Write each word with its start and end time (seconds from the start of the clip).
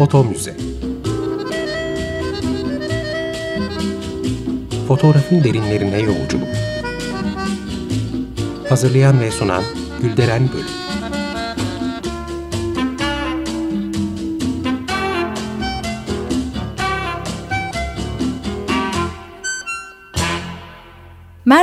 Foto 0.00 0.24
Müze. 0.24 0.56
Fotoğrafın 4.88 5.44
derinlerine 5.44 6.00
yolculuk. 6.00 6.48
Hazırlayan 8.68 9.20
ve 9.20 9.30
sunan 9.30 9.62
Gülderen 10.02 10.48
Bölüm 10.52 10.79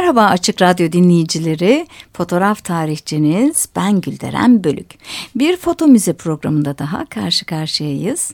Merhaba 0.08 0.26
Açık 0.26 0.62
Radyo 0.62 0.92
dinleyicileri, 0.92 1.88
fotoğraf 2.14 2.64
tarihçiniz 2.64 3.70
ben 3.76 4.02
Gülderen 4.02 4.64
Bölük. 4.64 4.88
Bir 5.36 5.58
foto 5.58 5.88
müze 5.88 6.14
programında 6.14 6.78
daha 6.78 7.05
karşı 7.05 7.45
karşıyayız. 7.45 8.34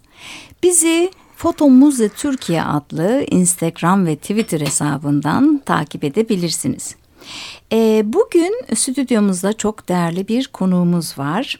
Bizi 0.63 1.11
Foto 1.35 1.69
Muze 1.69 2.09
Türkiye 2.09 2.63
adlı 2.63 3.25
Instagram 3.31 4.05
ve 4.05 4.15
Twitter 4.15 4.61
hesabından 4.61 5.61
takip 5.65 6.03
edebilirsiniz. 6.03 6.95
Ee, 7.71 8.01
bugün 8.05 8.75
stüdyomuzda 8.75 9.53
çok 9.53 9.89
değerli 9.89 10.27
bir 10.27 10.47
konuğumuz 10.47 11.17
var. 11.17 11.59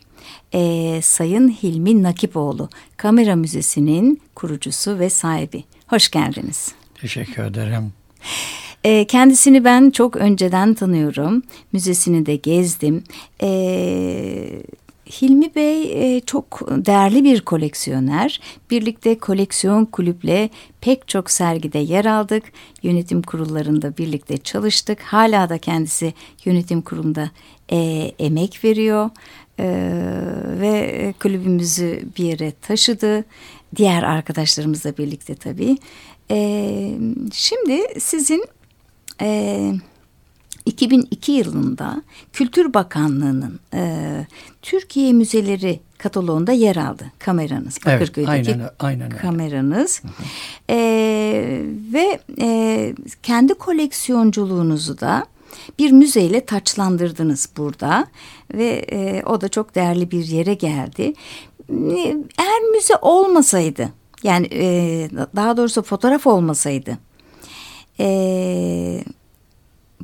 Ee, 0.54 1.00
Sayın 1.04 1.50
Hilmi 1.50 2.04
Nakipoğlu, 2.04 2.70
Kamera 2.98 3.36
Müzesi'nin 3.36 4.22
kurucusu 4.36 5.00
ve 5.00 5.09
sahibi. 5.09 5.64
Hoş 5.88 6.12
geldiniz. 6.12 6.72
Teşekkür 7.02 7.44
ederim. 7.44 7.94
E, 8.84 9.08
kendisini 9.08 9.64
ben 9.64 9.90
çok 9.90 10.16
önceden 10.16 10.73
tanıyorum. 10.73 11.44
Müzesini 11.72 12.26
de 12.26 12.36
gezdim. 12.36 13.04
E, 13.42 14.64
Hilmi 15.22 15.56
Bey 15.56 16.16
e, 16.16 16.20
çok 16.20 16.68
değerli 16.86 17.23
bir 17.23 17.42
koleksiyoner. 17.42 18.42
Birlikte 18.72 19.18
koleksiyon 19.18 19.86
kulüple 19.86 20.50
pek 20.81 21.08
çok 21.08 21.31
sergide 21.31 21.80
yer 21.80 22.06
aldık. 22.06 22.44
Yönetim 22.84 23.22
kurullarında 23.22 23.98
birlikte 23.98 24.38
çalıştık. 24.38 25.00
Hala 25.02 25.50
da 25.50 25.58
kendisi 25.58 26.14
yönetim 26.45 26.81
kurulunda 26.81 27.31
e, 27.72 27.78
emek 28.20 28.64
veriyor. 28.64 29.09
E, 29.59 29.66
ve 30.61 31.14
kulübümüzü 31.20 32.04
bir 32.17 32.23
yere 32.23 32.52
taşıdı. 32.52 33.26
Diğer 33.76 34.04
arkadaşlarımızla 34.04 34.98
birlikte 34.98 35.36
tabii. 35.36 35.78
E, 36.31 36.89
şimdi 37.34 38.00
sizin 38.00 38.45
e, 39.22 39.73
2002 40.66 41.31
yılında 41.31 42.02
Kültür 42.33 42.73
Bakanlığı'nın 42.73 43.59
e, 43.73 44.25
Türkiye 44.61 45.14
Müzeleri 45.14 45.80
kataloğunda 45.97 46.52
yer 46.52 46.75
aldı 46.75 47.05
kameranız. 47.20 47.80
Evet, 47.86 48.17
aynen, 48.28 48.70
aynen 48.80 49.09
kameranız. 49.09 50.02
E, 50.70 50.75
ve 51.94 52.20
e, 52.42 52.95
kendi 53.23 53.53
koleksiyonculuğunuzu 53.53 55.00
da 55.00 55.25
bir 55.80 55.92
müzeyle 55.92 56.45
taçlandırdınız 56.45 57.50
burada 57.58 58.08
ve 58.53 58.86
e, 58.92 59.23
o 59.25 59.42
da 59.42 59.48
çok 59.50 59.75
değerli 59.75 60.11
bir 60.11 60.25
yere 60.25 60.53
geldi. 60.53 61.14
Eğer 62.39 62.61
müze 62.75 62.95
olmasaydı 63.02 63.89
yani 64.23 64.48
e, 64.52 65.09
daha 65.36 65.58
doğrusu 65.58 65.81
fotoğraf 65.81 66.27
olmasaydı 66.27 66.98
e, 67.99 69.03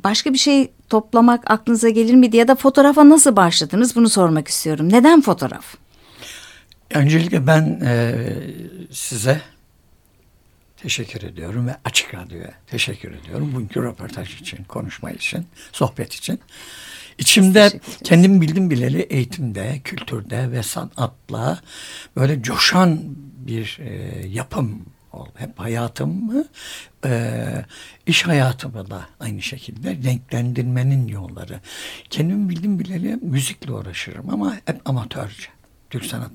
başka 0.04 0.32
bir 0.32 0.38
şey 0.38 0.70
toplamak 0.88 1.50
aklınıza 1.50 1.88
gelir 1.88 2.14
miydi 2.14 2.36
ya 2.36 2.48
da 2.48 2.54
fotoğrafa 2.54 3.08
nasıl 3.08 3.36
başladınız 3.36 3.96
bunu 3.96 4.08
sormak 4.08 4.48
istiyorum. 4.48 4.92
Neden 4.92 5.20
fotoğraf? 5.20 5.74
Öncelikle 6.90 7.46
ben 7.46 7.80
e, 7.84 8.14
size 8.90 9.40
teşekkür 10.76 11.22
ediyorum 11.22 11.66
ve 11.66 11.76
Açık 11.84 12.14
Radyo'ya 12.14 12.50
teşekkür 12.66 13.14
ediyorum. 13.14 13.52
Bugünkü 13.54 13.82
röportaj 13.82 14.40
için, 14.40 14.64
konuşma 14.64 15.10
için, 15.10 15.46
sohbet 15.72 16.14
için. 16.14 16.40
İçimde 17.18 17.80
kendim 18.04 18.40
bildim 18.40 18.70
bileli 18.70 19.00
eğitimde, 19.00 19.80
kültürde 19.84 20.50
ve 20.50 20.62
sanatla 20.62 21.60
böyle 22.16 22.42
coşan 22.42 23.00
bir 23.46 23.78
e, 23.80 24.26
yapım 24.28 24.86
hep 25.34 25.58
hayatımı, 25.58 26.44
e, 27.04 27.40
iş 28.06 28.26
hayatımı 28.26 28.90
da 28.90 29.06
aynı 29.20 29.42
şekilde 29.42 29.90
renklendirmenin 29.90 31.08
yolları. 31.08 31.60
Kendim 32.10 32.48
bildim 32.48 32.78
bileli 32.78 33.16
müzikle 33.22 33.72
uğraşırım 33.72 34.30
ama 34.30 34.54
hep 34.64 34.80
amatörce. 34.84 35.48
Türk 35.90 36.04
sanat. 36.04 36.30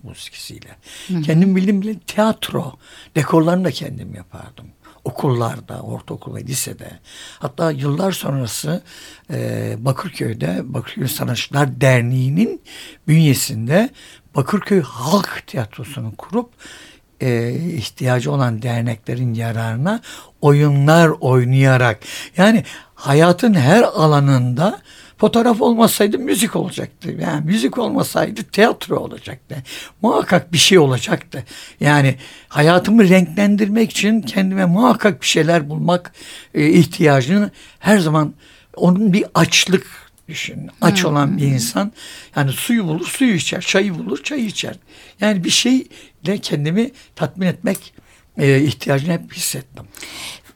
Hı. 1.07 1.21
Kendim 1.21 1.55
bildim 1.55 1.81
bile 1.81 1.99
tiyatro 1.99 2.73
dekorlarını 3.15 3.65
da 3.65 3.71
kendim 3.71 4.15
yapardım. 4.15 4.65
Okullarda, 5.03 5.81
ortaokul 5.81 6.35
ve 6.35 6.43
lisede. 6.43 6.99
Hatta 7.39 7.71
yıllar 7.71 8.11
sonrası 8.11 8.83
e, 9.29 9.75
Bakırköy'de 9.79 10.73
Bakırköy 10.73 11.07
Sanatçılar 11.07 11.81
Derneği'nin 11.81 12.61
bünyesinde 13.07 13.89
Bakırköy 14.35 14.81
Halk 14.81 15.43
Tiyatrosu'nu 15.47 16.15
kurup 16.15 16.49
e, 17.21 17.53
ihtiyacı 17.53 18.31
olan 18.31 18.61
derneklerin 18.61 19.33
yararına 19.33 20.01
oyunlar 20.41 21.09
oynayarak 21.09 21.99
yani 22.37 22.63
hayatın 22.95 23.53
her 23.53 23.83
alanında 23.83 24.81
fotoğraf 25.17 25.61
olmasaydı 25.61 26.19
müzik 26.19 26.55
olacaktı. 26.55 27.11
Yani 27.21 27.45
müzik 27.45 27.77
olmasaydı 27.77 28.43
tiyatro 28.43 28.97
olacaktı. 28.97 29.55
Muhakkak 30.01 30.53
bir 30.53 30.57
şey 30.57 30.79
olacaktı. 30.79 31.43
Yani 31.79 32.15
hayatımı 32.47 33.09
renklendirmek 33.09 33.91
için 33.91 34.21
kendime 34.21 34.65
muhakkak 34.65 35.21
bir 35.21 35.27
şeyler 35.27 35.69
bulmak 35.69 36.13
e, 36.53 36.69
ihtiyacını 36.69 37.51
her 37.79 37.97
zaman 37.97 38.33
onun 38.75 39.13
bir 39.13 39.25
açlık 39.33 40.05
düşün. 40.27 40.69
Aç 40.81 41.03
hmm. 41.03 41.09
olan 41.09 41.37
bir 41.37 41.43
insan 41.43 41.91
yani 42.35 42.51
suyu 42.51 42.87
bulur 42.87 43.05
suyu 43.05 43.33
içer, 43.33 43.61
çayı 43.61 43.99
bulur 43.99 44.23
çayı 44.23 44.45
içer. 44.45 44.75
Yani 45.21 45.43
bir 45.43 45.49
şeyle 46.25 46.37
kendimi 46.37 46.91
tatmin 47.15 47.47
etmek 47.47 47.93
e, 48.37 48.61
ihtiyacını 48.61 49.13
hep 49.13 49.33
hissettim. 49.33 49.85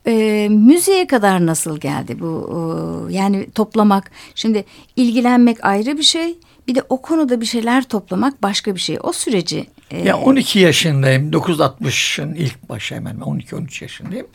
E, 0.07 0.47
müziğe 0.52 1.07
kadar 1.07 1.46
nasıl 1.46 1.80
geldi 1.80 2.19
bu 2.19 3.07
e, 3.09 3.13
yani 3.13 3.52
toplamak 3.52 4.12
şimdi 4.35 4.66
ilgilenmek 4.96 5.66
ayrı 5.66 5.97
bir 5.97 6.03
şey 6.03 6.38
bir 6.68 6.75
de 6.75 6.84
o 6.90 7.02
konuda 7.02 7.41
bir 7.41 7.46
şeyler 7.46 7.84
toplamak 7.84 8.44
başka 8.44 8.75
bir 8.75 8.80
şey 8.80 8.97
o 9.03 9.13
süreci 9.13 9.68
e... 9.91 10.07
ya 10.07 10.18
12 10.18 10.59
yaşındayım 10.59 11.31
960'ın 11.31 12.34
ilk 12.34 12.69
başı 12.69 12.96
hemen 12.96 13.16
12-13 13.16 13.84
yaşındayım 13.84 14.28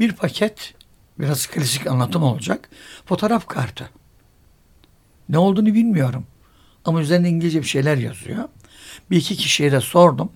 bir 0.00 0.12
paket 0.12 0.74
biraz 1.18 1.46
klasik 1.46 1.86
anlatım 1.86 2.22
olacak 2.22 2.70
fotoğraf 3.06 3.46
kartı 3.46 3.90
ne 5.28 5.38
olduğunu 5.38 5.74
bilmiyorum. 5.74 6.26
Ama 6.84 7.00
üzerinde 7.00 7.28
İngilizce 7.28 7.60
bir 7.60 7.66
şeyler 7.66 7.96
yazıyor. 7.96 8.48
Bir 9.10 9.16
iki 9.16 9.36
kişiye 9.36 9.72
de 9.72 9.80
sordum. 9.80 10.32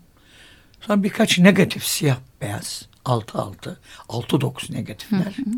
Sonra 0.86 1.02
birkaç 1.02 1.38
negatif 1.38 1.84
siyah 1.84 2.16
beyaz. 2.40 2.88
Altı 3.04 3.38
altı. 3.38 3.80
Altı 4.08 4.40
dokuz 4.40 4.70
negatifler. 4.70 5.18
Hı 5.18 5.50
hı. 5.50 5.54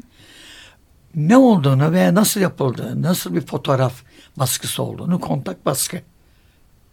Ne 1.15 1.37
olduğunu 1.37 1.93
veya 1.93 2.15
nasıl 2.15 2.41
yapıldığını, 2.41 3.03
nasıl 3.03 3.35
bir 3.35 3.41
fotoğraf 3.41 4.03
baskısı 4.37 4.83
olduğunu 4.83 5.21
kontak 5.21 5.67
baskı 5.67 6.01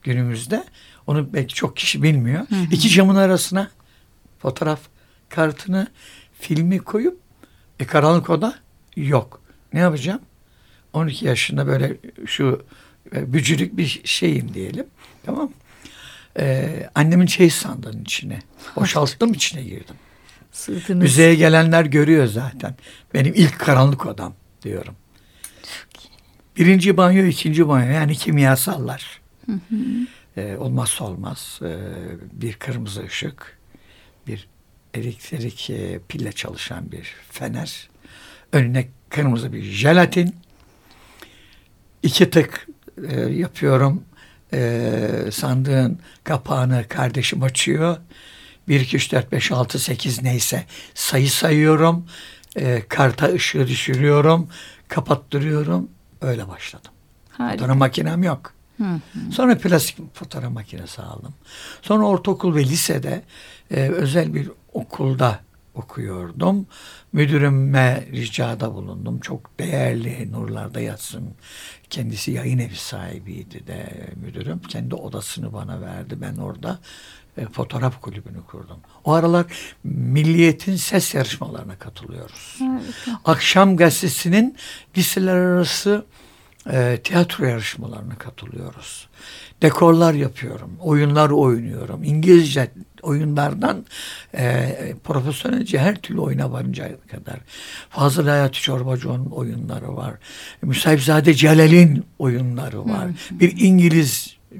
günümüzde. 0.03 0.65
Onu 1.07 1.33
belki 1.33 1.53
çok 1.53 1.77
kişi 1.77 2.03
bilmiyor. 2.03 2.49
Hı 2.49 2.55
hı. 2.55 2.65
İki 2.71 2.89
camın 2.89 3.15
arasına 3.15 3.71
fotoğraf 4.39 4.79
kartını 5.29 5.87
filmi 6.39 6.79
koyup 6.79 7.19
e, 7.79 7.85
karanlık 7.85 8.29
oda 8.29 8.55
yok. 8.95 9.41
Ne 9.73 9.79
yapacağım? 9.79 10.21
12 10.93 11.25
yaşında 11.25 11.67
böyle 11.67 11.97
şu 12.25 12.65
e, 13.15 13.33
bücürük 13.33 13.77
bir 13.77 14.01
şeyim 14.03 14.53
diyelim. 14.53 14.87
Tamam 15.25 15.51
ee, 16.39 16.89
Annemin 16.95 17.25
çeyiz 17.25 17.53
sandığının 17.53 18.01
içine. 18.01 18.39
Boşalttım 18.75 19.33
içine 19.33 19.63
girdim. 19.63 19.95
Sırtınız. 20.51 21.01
Müzeye 21.01 21.35
gelenler 21.35 21.85
görüyor 21.85 22.27
zaten. 22.27 22.75
Benim 23.13 23.33
ilk 23.35 23.59
karanlık 23.59 24.05
odam 24.05 24.33
diyorum. 24.63 24.95
Birinci 26.57 26.97
banyo, 26.97 27.25
ikinci 27.25 27.67
banyo 27.67 27.91
yani 27.91 28.15
kimyasallar. 28.15 29.21
Hı 29.45 29.51
hı. 29.51 29.75
Ee, 30.37 30.57
olmazsa 30.57 31.05
olmaz. 31.05 31.59
Ee, 31.63 31.77
bir 32.33 32.53
kırmızı 32.53 33.03
ışık, 33.03 33.57
bir 34.27 34.47
elektrik 34.93 35.69
e, 35.69 35.99
pille 36.07 36.31
çalışan 36.31 36.91
bir 36.91 37.13
fener, 37.31 37.89
önüne 38.53 38.87
kırmızı 39.09 39.53
bir 39.53 39.63
jelatin, 39.63 40.35
iki 42.03 42.29
tık 42.29 42.67
e, 43.09 43.19
yapıyorum. 43.19 44.03
E, 44.53 45.29
sandığın 45.31 45.99
kapağını 46.23 46.87
kardeşim 46.87 47.43
açıyor. 47.43 47.97
1, 48.67 48.79
2, 48.79 48.97
3, 48.97 49.11
4, 49.11 49.31
5, 49.31 49.51
6, 49.51 49.79
8 49.79 50.23
neyse 50.23 50.63
sayı 50.93 51.29
sayıyorum. 51.29 52.05
E, 52.55 52.83
karta 52.89 53.27
ışığı 53.27 53.67
düşürüyorum. 53.67 54.49
Kapattırıyorum. 54.87 55.89
Öyle 56.21 56.47
başladım. 56.47 56.91
Harika. 57.29 57.57
Fotoğraf 57.57 57.77
makinem 57.77 58.23
yok. 58.23 58.53
Sonra 59.31 59.57
plastik 59.57 60.15
fotoğraf 60.15 60.51
makinesi 60.51 61.01
aldım. 61.01 61.33
Sonra 61.81 62.05
ortaokul 62.05 62.55
ve 62.55 62.63
lisede 62.63 63.23
e, 63.71 63.89
özel 63.89 64.33
bir 64.33 64.51
okulda 64.73 65.39
okuyordum. 65.75 66.67
Müdürüme 67.13 68.07
ricada 68.11 68.73
bulundum. 68.73 69.19
Çok 69.19 69.59
değerli 69.59 70.31
nurlarda 70.31 70.79
yatsın. 70.79 71.29
Kendisi 71.89 72.31
yayın 72.31 72.59
evi 72.59 72.75
sahibiydi 72.75 73.67
de 73.67 74.09
müdürüm. 74.15 74.59
Kendi 74.59 74.95
odasını 74.95 75.53
bana 75.53 75.81
verdi. 75.81 76.17
Ben 76.21 76.35
orada 76.35 76.79
e, 77.37 77.45
fotoğraf 77.45 78.01
kulübünü 78.01 78.43
kurdum. 78.47 78.77
O 79.03 79.13
aralar 79.13 79.45
Milliyet'in 79.83 80.75
ses 80.75 81.13
yarışmalarına 81.13 81.75
katılıyoruz. 81.75 82.59
Akşam 83.25 83.77
gazetesinin 83.77 84.57
liseler 84.97 85.35
arası 85.35 86.05
e, 86.71 86.99
tiyatro 87.03 87.45
yarışmalarına 87.45 88.15
katılıyoruz. 88.15 89.07
Dekorlar 89.61 90.13
yapıyorum, 90.13 90.71
oyunlar 90.81 91.29
oynuyorum. 91.29 92.03
İngilizce 92.03 92.71
oyunlardan 93.01 93.85
e, 94.37 94.75
profesyonelce 95.03 95.79
her 95.79 95.95
türlü 95.95 96.19
oyuna 96.19 96.51
varıncaya 96.51 96.95
kadar. 97.11 97.39
Fazıl 97.89 98.27
Hayati 98.27 98.61
Çorbacıoğlu'nun 98.61 99.31
oyunları 99.31 99.95
var. 99.95 100.13
Müsahipzade 100.61 101.33
Celal'in 101.33 102.05
oyunları 102.19 102.85
var. 102.85 103.07
Bir 103.31 103.57
İngiliz 103.57 104.37
e, 104.51 104.57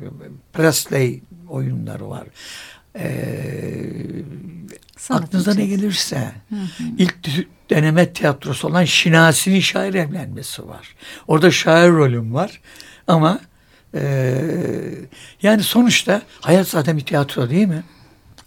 Presley 0.54 1.22
oyunları 1.50 2.10
var. 2.10 2.28
Ee, 3.00 4.15
Sanat 5.08 5.24
aklınıza 5.24 5.54
ne 5.54 5.66
için. 5.66 5.76
gelirse 5.78 6.32
ilk 6.98 7.14
tü- 7.24 7.48
deneme 7.70 8.14
tiyatrosu 8.14 8.68
olan 8.68 8.86
Şinasi'nin 8.86 9.60
şair 9.60 9.94
evlenmesi 9.94 10.68
var. 10.68 10.96
Orada 11.28 11.52
şair 11.52 11.90
rolüm 11.92 12.34
var 12.34 12.62
ama 13.08 13.40
eee, 13.94 14.02
yani 15.42 15.64
sonuçta 15.64 16.22
hayat 16.42 16.68
zaten 16.68 16.98
bir 16.98 17.06
tiyatro 17.06 17.50
değil 17.50 17.68
mi? 17.68 17.84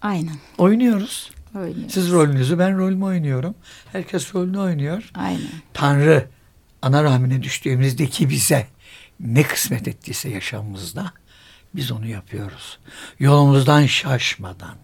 Aynen. 0.02 0.34
Oynuyoruz. 0.58 1.30
Oynuyoruz. 1.54 1.92
Siz 1.94 2.10
rolünüzü 2.10 2.58
ben 2.58 2.78
rolümü 2.78 3.04
oynuyorum. 3.04 3.54
Herkes 3.92 4.34
rolünü 4.34 4.58
oynuyor. 4.58 5.10
Aynen. 5.14 5.40
Tanrı 5.74 6.26
ana 6.82 7.04
rahmine 7.04 7.42
düştüğümüzdeki 7.42 8.30
bize 8.30 8.66
ne 9.20 9.42
kısmet 9.42 9.88
ettiyse 9.88 10.28
yaşamımızda 10.28 11.12
biz 11.74 11.92
onu 11.92 12.06
yapıyoruz. 12.06 12.78
Yolumuzdan 13.18 13.86
şaşmadan 13.86 14.74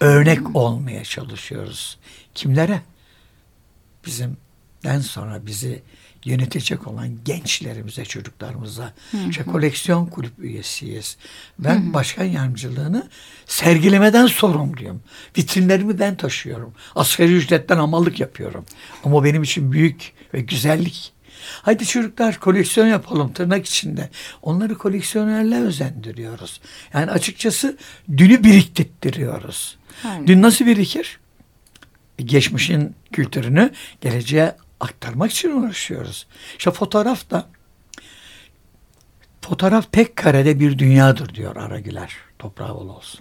örnek 0.00 0.56
olmaya 0.56 1.04
çalışıyoruz. 1.04 1.98
Kimlere? 2.34 2.80
Bizimden 4.06 5.00
sonra 5.00 5.46
bizi 5.46 5.82
yönetecek 6.24 6.86
olan 6.88 7.08
gençlerimize, 7.24 8.04
çocuklarımıza. 8.04 8.92
İşte 9.30 9.44
koleksiyon 9.44 10.06
kulüp 10.06 10.38
üyesiyiz. 10.38 11.16
Ben 11.58 11.94
başkan 11.94 12.24
yardımcılığını 12.24 13.08
sergilemeden 13.46 14.26
sorumluyum. 14.26 15.02
Vitrinlerimi 15.38 15.98
ben 15.98 16.16
taşıyorum. 16.16 16.72
Asgari 16.94 17.36
ücretten 17.36 17.76
hamallık 17.76 18.20
yapıyorum. 18.20 18.64
Ama 19.04 19.24
benim 19.24 19.42
için 19.42 19.72
büyük 19.72 20.12
ve 20.34 20.40
güzellik. 20.40 21.12
Haydi 21.62 21.86
çocuklar 21.86 22.40
koleksiyon 22.40 22.86
yapalım 22.86 23.32
tırnak 23.32 23.66
içinde. 23.66 24.10
Onları 24.42 24.78
koleksiyonerle 24.78 25.60
özendiriyoruz. 25.60 26.60
Yani 26.94 27.10
açıkçası 27.10 27.76
dünü 28.16 28.44
biriktirtiyoruz. 28.44 29.78
Aynen. 30.04 30.26
Dün 30.26 30.42
nasıl 30.42 30.66
birikir? 30.66 31.20
geçmişin 32.24 32.96
kültürünü 33.12 33.72
geleceğe 34.00 34.56
aktarmak 34.80 35.30
için 35.30 35.50
uğraşıyoruz. 35.50 36.26
İşte 36.58 36.70
fotoğraf 36.70 37.30
da 37.30 37.46
fotoğraf 39.40 39.92
tek 39.92 40.16
karede 40.16 40.60
bir 40.60 40.78
dünyadır 40.78 41.34
diyor 41.34 41.56
Aragüler. 41.56 42.12
Toprağı 42.38 42.74
bol 42.74 42.88
olsun. 42.88 43.20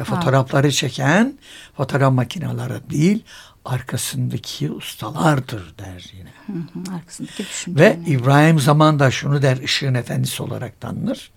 Ve 0.00 0.04
fotoğrafları 0.04 0.72
çeken 0.72 1.38
fotoğraf 1.76 2.12
makineleri 2.12 2.90
değil 2.90 3.24
arkasındaki 3.64 4.70
ustalardır 4.72 5.78
der 5.78 6.12
yine. 6.18 6.30
Hı 6.46 6.52
hı, 6.52 6.94
arkasındaki 6.96 7.44
Ve. 7.68 7.98
İbrahim 8.06 8.58
Zaman 8.58 8.98
da 8.98 9.10
şunu 9.10 9.42
der 9.42 9.56
ışığın 9.64 9.94
efendisi 9.94 10.42
olarak 10.42 10.80
tanınır. 10.80 11.30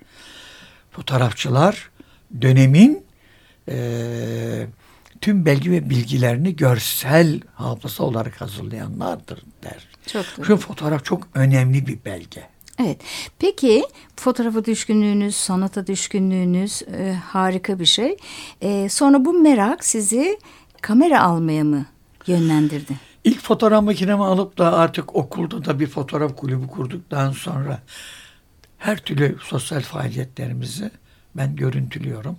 Fotoğrafçılar 0.91 1.89
dönemin 2.41 3.05
eee, 3.67 4.67
tüm 5.21 5.45
belge 5.45 5.71
ve 5.71 5.89
bilgilerini 5.89 6.55
görsel 6.55 7.39
hafıza 7.55 8.03
olarak 8.03 8.41
hazırlayanlardır 8.41 9.43
der. 9.63 9.87
Çok 10.07 10.23
doğru. 10.23 10.45
Çünkü 10.47 10.57
fotoğraf 10.57 11.05
çok 11.05 11.27
önemli 11.33 11.87
bir 11.87 12.05
belge. 12.05 12.49
Evet. 12.79 12.97
Peki 13.39 13.83
fotoğrafa 14.15 14.65
düşkünlüğünüz, 14.65 15.35
sanata 15.35 15.87
düşkünlüğünüz 15.87 16.81
e, 16.81 17.13
harika 17.13 17.79
bir 17.79 17.85
şey. 17.85 18.17
E, 18.61 18.89
sonra 18.89 19.25
bu 19.25 19.33
merak 19.33 19.85
sizi 19.85 20.39
kamera 20.81 21.23
almaya 21.23 21.63
mı 21.63 21.85
yönlendirdi? 22.27 22.93
İlk 23.23 23.41
fotoğraf 23.41 23.83
makinemi 23.83 24.23
alıp 24.23 24.57
da 24.57 24.73
artık 24.73 25.15
okulda 25.15 25.65
da 25.65 25.79
bir 25.79 25.87
fotoğraf 25.87 26.35
kulübü 26.35 26.67
kurduktan 26.67 27.31
sonra 27.31 27.79
her 28.77 28.97
türlü 28.97 29.37
sosyal 29.43 29.81
faaliyetlerimizi 29.81 30.91
ben 31.35 31.55
görüntülüyorum. 31.55 32.37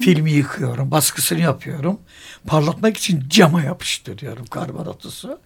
Filmi 0.00 0.32
yıkıyorum, 0.32 0.90
baskısını 0.90 1.40
yapıyorum. 1.40 2.00
Parlatmak 2.46 2.96
için 2.96 3.24
cama 3.28 3.62
yapıştırıyorum 3.62 4.46
karbonatosu. 4.46 5.40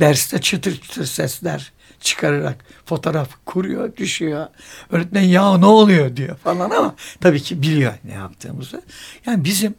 Derste 0.00 0.40
çıtır 0.40 0.80
çıtır 0.80 1.04
sesler 1.04 1.72
çıkararak 2.00 2.64
fotoğraf 2.86 3.28
kuruyor, 3.46 3.96
düşüyor. 3.96 4.46
Öğretmen 4.90 5.22
ya 5.22 5.58
ne 5.58 5.66
oluyor 5.66 6.16
diyor 6.16 6.36
falan 6.36 6.70
ama 6.70 6.94
tabii 7.20 7.40
ki 7.42 7.62
biliyor 7.62 7.94
ne 8.04 8.12
yaptığımızı. 8.12 8.82
Yani 9.26 9.44
bizim 9.44 9.74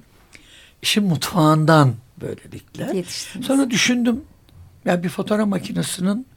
işin 0.82 1.04
mutfağından 1.04 1.94
böylelikle. 2.22 2.98
Yetiştiniz. 2.98 3.46
Sonra 3.46 3.70
düşündüm. 3.70 4.22
Ya 4.86 5.04
bir 5.04 5.10
fotoğraf 5.10 5.48
makinesinin 5.48 6.28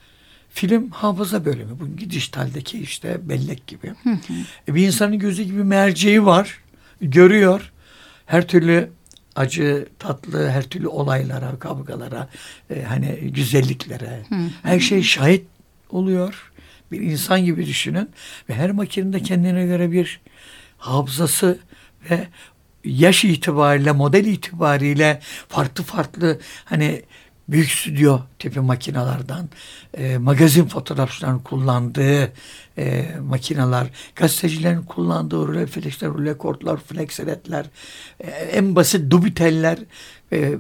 film 0.51 0.91
hafıza 0.91 1.45
bölümü. 1.45 1.81
Bu 1.81 1.99
dijitaldeki 1.99 2.79
işte 2.79 3.29
bellek 3.29 3.67
gibi. 3.67 3.93
E, 4.69 4.75
bir 4.75 4.87
insanın 4.87 5.19
gözü 5.19 5.43
gibi 5.43 5.65
merceği 5.65 6.25
var. 6.25 6.61
Görüyor. 7.01 7.73
Her 8.27 8.49
türlü 8.49 8.91
acı, 9.37 9.89
tatlı, 9.99 10.51
her 10.51 10.63
türlü 10.63 10.89
olaylara, 10.89 11.59
kavgalara, 11.59 12.29
e, 12.71 12.83
hani 12.83 13.17
güzelliklere. 13.17 14.23
Her 14.63 14.81
şey 14.81 15.03
şahit 15.03 15.47
oluyor. 15.91 16.53
Bir 16.93 17.01
insan 17.01 17.45
gibi 17.45 17.67
düşünün. 17.67 18.11
Ve 18.49 18.55
her 18.55 18.71
makinenin 18.71 19.19
kendine 19.19 19.67
göre 19.67 19.93
bir 19.93 20.21
hafızası 20.79 21.59
ve 22.11 22.29
yaş 22.89 23.25
itibariyle, 23.25 23.93
model 23.93 24.25
itibariyle 24.25 25.21
farklı 25.49 25.85
farklı 25.85 26.39
hani 26.65 27.03
büyük 27.49 27.71
stüdyo 27.71 28.21
tipi 28.39 28.61
makinelerden, 28.61 29.49
e, 29.95 30.19
magazin 30.19 30.65
fotoğrafçıların 30.65 31.39
kullandığı 31.39 32.33
e, 32.79 33.07
makineler, 33.23 33.87
gazetecilerin 34.17 34.83
kullandığı 34.83 35.55
refleksler, 35.55 36.11
rekordlar, 36.11 36.77
flexeletler, 36.77 37.67
e, 38.21 38.31
en 38.31 38.77
basit 38.77 39.11
dubiteller, 39.11 39.79
e, 40.33 40.55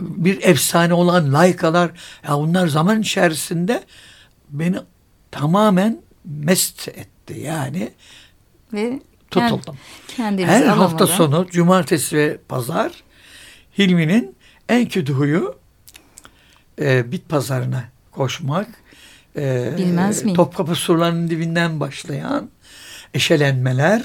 bir 0.00 0.42
efsane 0.42 0.94
olan 0.94 1.32
laykalar, 1.32 1.90
ya 2.28 2.38
bunlar 2.38 2.66
zaman 2.66 3.00
içerisinde 3.00 3.84
beni 4.50 4.76
tamamen 5.30 6.02
mest 6.24 6.88
etti. 6.88 7.40
Yani 7.40 7.92
Ve 8.72 9.00
tutuldum. 9.30 9.76
Kendinizi 10.16 10.52
Her 10.52 10.66
hafta 10.66 11.04
alamadan- 11.04 11.16
sonu 11.16 11.46
cumartesi 11.50 12.16
ve 12.16 12.38
pazar 12.48 12.92
Hilmi'nin 13.78 14.36
en 14.68 14.88
kötü 14.88 15.12
huyu 15.12 15.58
e, 16.80 17.12
bit 17.12 17.28
pazarına 17.28 17.84
koşmak. 18.12 18.68
E, 19.36 19.74
Bilmez 19.78 20.22
miyim? 20.24 20.36
Topkapı 20.36 20.74
surlarının 20.74 21.30
dibinden 21.30 21.80
başlayan 21.80 22.50
eşelenmeler, 23.14 24.02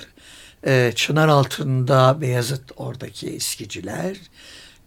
e, 0.68 0.92
çınar 0.96 1.28
altında 1.28 2.22
Beyazıt 2.22 2.72
oradaki 2.78 3.30
eskiciler, 3.30 4.18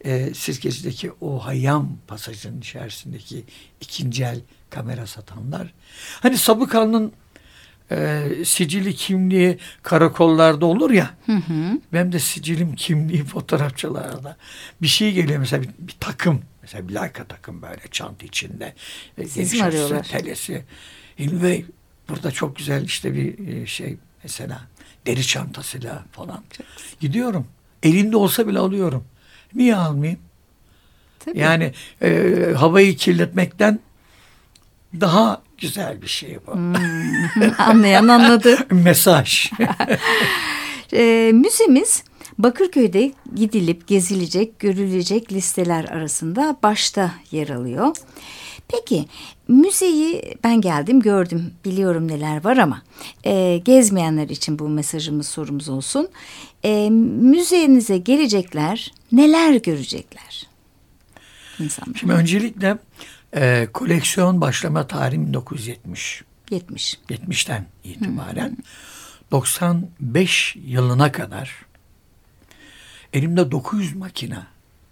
e, 0.04 0.34
Sirkeci'deki 0.34 1.12
o 1.20 1.38
Hayyam 1.38 1.88
pasajının 2.06 2.58
içerisindeki 2.58 3.44
ikinci 3.80 4.24
el 4.24 4.40
kamera 4.70 5.06
satanlar. 5.06 5.74
Hani 6.22 6.38
Sabıkalı'nın 6.38 7.12
e, 7.90 8.28
sicili 8.44 8.94
kimliği 8.94 9.58
karakollarda 9.82 10.66
olur 10.66 10.90
ya. 10.90 11.10
Hı 11.26 11.32
hı. 11.32 11.80
Benim 11.92 12.12
de 12.12 12.18
sicilim 12.18 12.74
kimliği 12.74 13.24
fotoğrafçılarda. 13.24 14.36
Bir 14.82 14.86
şey 14.86 15.12
geliyor 15.12 15.38
mesela 15.38 15.62
bir, 15.62 15.68
bir 15.78 15.96
takım. 16.00 16.42
Mesela 16.62 16.88
bir 16.88 16.94
Leica 16.94 17.24
takım 17.24 17.62
böyle 17.62 17.80
çanta 17.90 18.26
içinde. 18.26 18.74
Siz 19.28 19.54
mi 19.54 19.62
arıyorlar? 19.62 20.02
Telesi. 20.02 20.64
Hilmi 21.18 21.42
Bey 21.42 21.66
burada 22.08 22.30
çok 22.30 22.56
güzel 22.56 22.84
işte 22.84 23.14
bir 23.14 23.48
e, 23.48 23.66
şey 23.66 23.96
mesela 24.22 24.60
deri 25.06 25.26
çantasıyla 25.26 26.04
falan. 26.12 26.44
Gidiyorum. 27.00 27.46
Elimde 27.82 28.16
olsa 28.16 28.48
bile 28.48 28.58
alıyorum. 28.58 29.04
Niye 29.54 29.76
almayayım? 29.76 30.20
Tabii. 31.18 31.38
Yani 31.38 31.72
e, 32.02 32.34
havayı 32.56 32.96
kirletmekten 32.96 33.80
daha 35.00 35.42
Güzel 35.58 36.02
bir 36.02 36.06
şey 36.06 36.38
bu. 36.46 36.50
Anlayan 37.62 38.08
anladı. 38.08 38.58
Mesaj. 38.70 39.50
E, 40.92 41.30
müzemiz 41.34 42.04
Bakırköy'de 42.38 43.12
gidilip 43.34 43.86
gezilecek, 43.86 44.58
görülecek 44.58 45.32
listeler 45.32 45.84
arasında 45.84 46.56
başta 46.62 47.14
yer 47.30 47.48
alıyor. 47.48 47.96
Peki 48.68 49.04
müzeyi 49.48 50.34
ben 50.44 50.60
geldim 50.60 51.00
gördüm 51.00 51.50
biliyorum 51.64 52.08
neler 52.08 52.44
var 52.44 52.56
ama 52.56 52.82
e, 53.24 53.60
gezmeyenler 53.64 54.28
için 54.28 54.58
bu 54.58 54.68
mesajımız 54.68 55.28
sorumuz 55.28 55.68
olsun. 55.68 56.08
E, 56.64 56.90
müzenize 56.90 57.98
gelecekler 57.98 58.92
neler 59.12 59.54
görecekler? 59.54 60.46
İnsanlar. 61.60 61.98
Şimdi 61.98 62.12
öncelikle 62.12 62.78
e, 63.36 63.68
koleksiyon 63.72 64.40
başlama 64.40 64.86
tarihi 64.86 65.20
1970. 65.20 66.24
70. 66.50 66.98
70'ten 67.08 67.66
itibaren 67.84 68.56
95 69.30 70.56
yılına 70.64 71.12
kadar 71.12 71.66
elimde 73.12 73.50
900 73.50 73.96
makine 73.96 74.38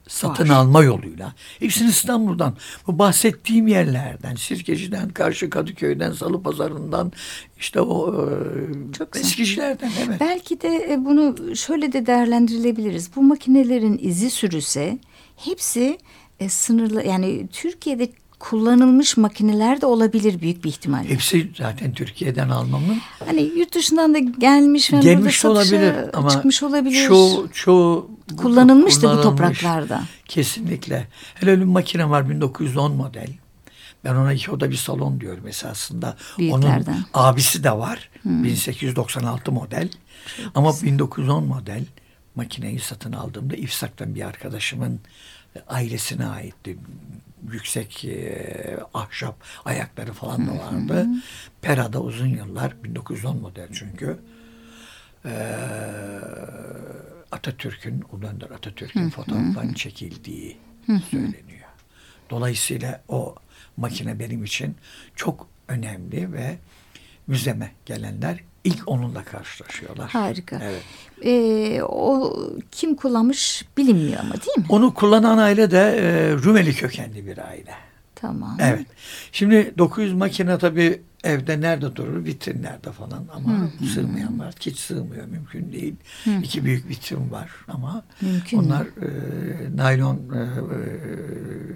satın 0.08 0.48
Var. 0.48 0.54
alma 0.54 0.84
yoluyla 0.84 1.34
hepsini 1.58 1.88
İstanbul'dan 1.88 2.56
bu 2.86 2.98
bahsettiğim 2.98 3.68
yerlerden 3.68 4.34
Sirkeci'den 4.34 5.08
karşı 5.08 5.50
Kadıköy'den 5.50 6.12
Salı 6.12 6.42
Pazarı'ndan 6.42 7.12
işte 7.58 7.80
o 7.80 8.14
e, 8.14 8.92
Çok 8.92 9.16
eskicilerden 9.16 9.90
evet. 10.06 10.20
Belki 10.20 10.60
de 10.60 10.92
e, 10.92 11.04
bunu 11.04 11.56
şöyle 11.56 11.92
de 11.92 12.06
değerlendirebiliriz. 12.06 13.16
Bu 13.16 13.22
makinelerin 13.22 13.98
izi 14.02 14.30
sürüse 14.30 14.98
hepsi 15.36 15.98
e, 16.40 16.48
sınırlı 16.48 17.02
yani 17.02 17.48
Türkiye'de 17.52 18.08
kullanılmış 18.38 19.16
makineler 19.16 19.80
de 19.80 19.86
olabilir 19.86 20.40
büyük 20.40 20.64
bir 20.64 20.68
ihtimalle. 20.68 21.08
Hepsi 21.08 21.50
zaten 21.58 21.92
Türkiye'den 21.92 22.48
almamın 22.48 22.98
Hani 23.26 23.42
yurt 23.42 23.74
dışından 23.74 24.14
da 24.14 24.18
gelmiş 24.18 24.92
ve 24.92 25.00
gelmiş 25.00 25.44
burada 25.44 25.58
olabilir 25.58 25.94
ama 26.12 26.30
çıkmış 26.30 26.62
olabilir. 26.62 27.06
Çoğu, 27.08 27.48
çoğu 27.52 28.10
Kullanılmış 28.36 29.02
da 29.02 29.18
bu 29.18 29.22
topraklarda. 29.22 30.02
Kesinlikle. 30.28 31.08
Hele 31.34 31.50
öyle 31.50 31.60
bir 31.60 31.66
makine 31.66 32.10
var 32.10 32.30
1910 32.30 32.92
model. 32.92 33.28
Ben 34.04 34.14
ona 34.14 34.32
iki 34.32 34.50
oda 34.50 34.70
bir 34.70 34.76
salon 34.76 35.20
diyorum 35.20 35.48
esasında. 35.48 36.16
Büyüklerden. 36.38 36.92
Onun 36.92 37.04
abisi 37.14 37.64
de 37.64 37.72
var. 37.72 38.10
1896 38.24 39.52
model. 39.52 39.88
Ama 40.54 40.72
1910 40.82 41.44
model 41.44 41.84
makineyi 42.34 42.78
satın 42.78 43.12
aldığımda 43.12 43.56
İfsak'tan 43.56 44.14
bir 44.14 44.22
arkadaşımın 44.22 45.00
ailesine 45.68 46.26
aitti. 46.26 46.78
Yüksek 47.52 48.04
e, 48.04 48.78
ahşap 48.94 49.36
ayakları 49.64 50.12
falan 50.12 50.46
da 50.46 50.58
vardı. 50.58 51.06
Pera'da 51.62 52.00
uzun 52.02 52.26
yıllar 52.26 52.84
1910 52.84 53.40
model 53.40 53.68
çünkü. 53.72 54.18
Ee, 55.24 55.30
Atatürk'ün, 57.32 58.04
Ulu 58.12 58.26
Önder 58.26 58.50
Atatürk'ün 58.50 59.10
fotoğraflarının 59.10 59.72
çekildiği 59.72 60.56
söyleniyor. 61.10 61.68
Dolayısıyla 62.30 63.02
o 63.08 63.34
makine 63.76 64.18
benim 64.18 64.44
için 64.44 64.76
çok 65.16 65.48
önemli 65.68 66.32
ve 66.32 66.58
müzeme 67.26 67.72
gelenler 67.86 68.38
ilk 68.66 68.82
onunla 68.88 69.24
karşılaşıyorlar. 69.24 70.10
Harika. 70.10 70.60
Evet. 70.62 70.82
E, 71.24 71.82
o 71.82 72.36
kim 72.70 72.94
kullanmış 72.96 73.64
bilinmiyor 73.78 74.20
ama 74.20 74.32
değil 74.34 74.58
mi? 74.58 74.64
Onu 74.68 74.94
kullanan 74.94 75.38
aile 75.38 75.70
de 75.70 75.78
e, 75.98 76.32
Rumeli 76.32 76.74
kökenli 76.74 77.26
bir 77.26 77.38
aile. 77.48 77.74
Tamam. 78.14 78.56
Evet. 78.60 78.86
Şimdi 79.32 79.74
900 79.78 80.12
makine 80.14 80.58
tabii 80.58 81.02
evde 81.24 81.60
nerede 81.60 81.96
durur? 81.96 82.24
Vitrinlerde 82.24 82.92
falan 82.92 83.26
ama 83.34 83.70
sığmayanlar 83.94 84.54
hiç 84.60 84.78
sığmıyor 84.78 85.26
mümkün 85.26 85.72
değil. 85.72 85.94
İki 86.42 86.64
büyük 86.64 86.88
vitrin 86.88 87.30
var 87.30 87.50
ama 87.68 88.02
Mümkün 88.20 88.60
mü? 88.60 88.66
onlar 88.66 88.82
e, 88.86 89.76
naylon 89.76 90.16
e, 90.16 90.38
e, 90.38 90.46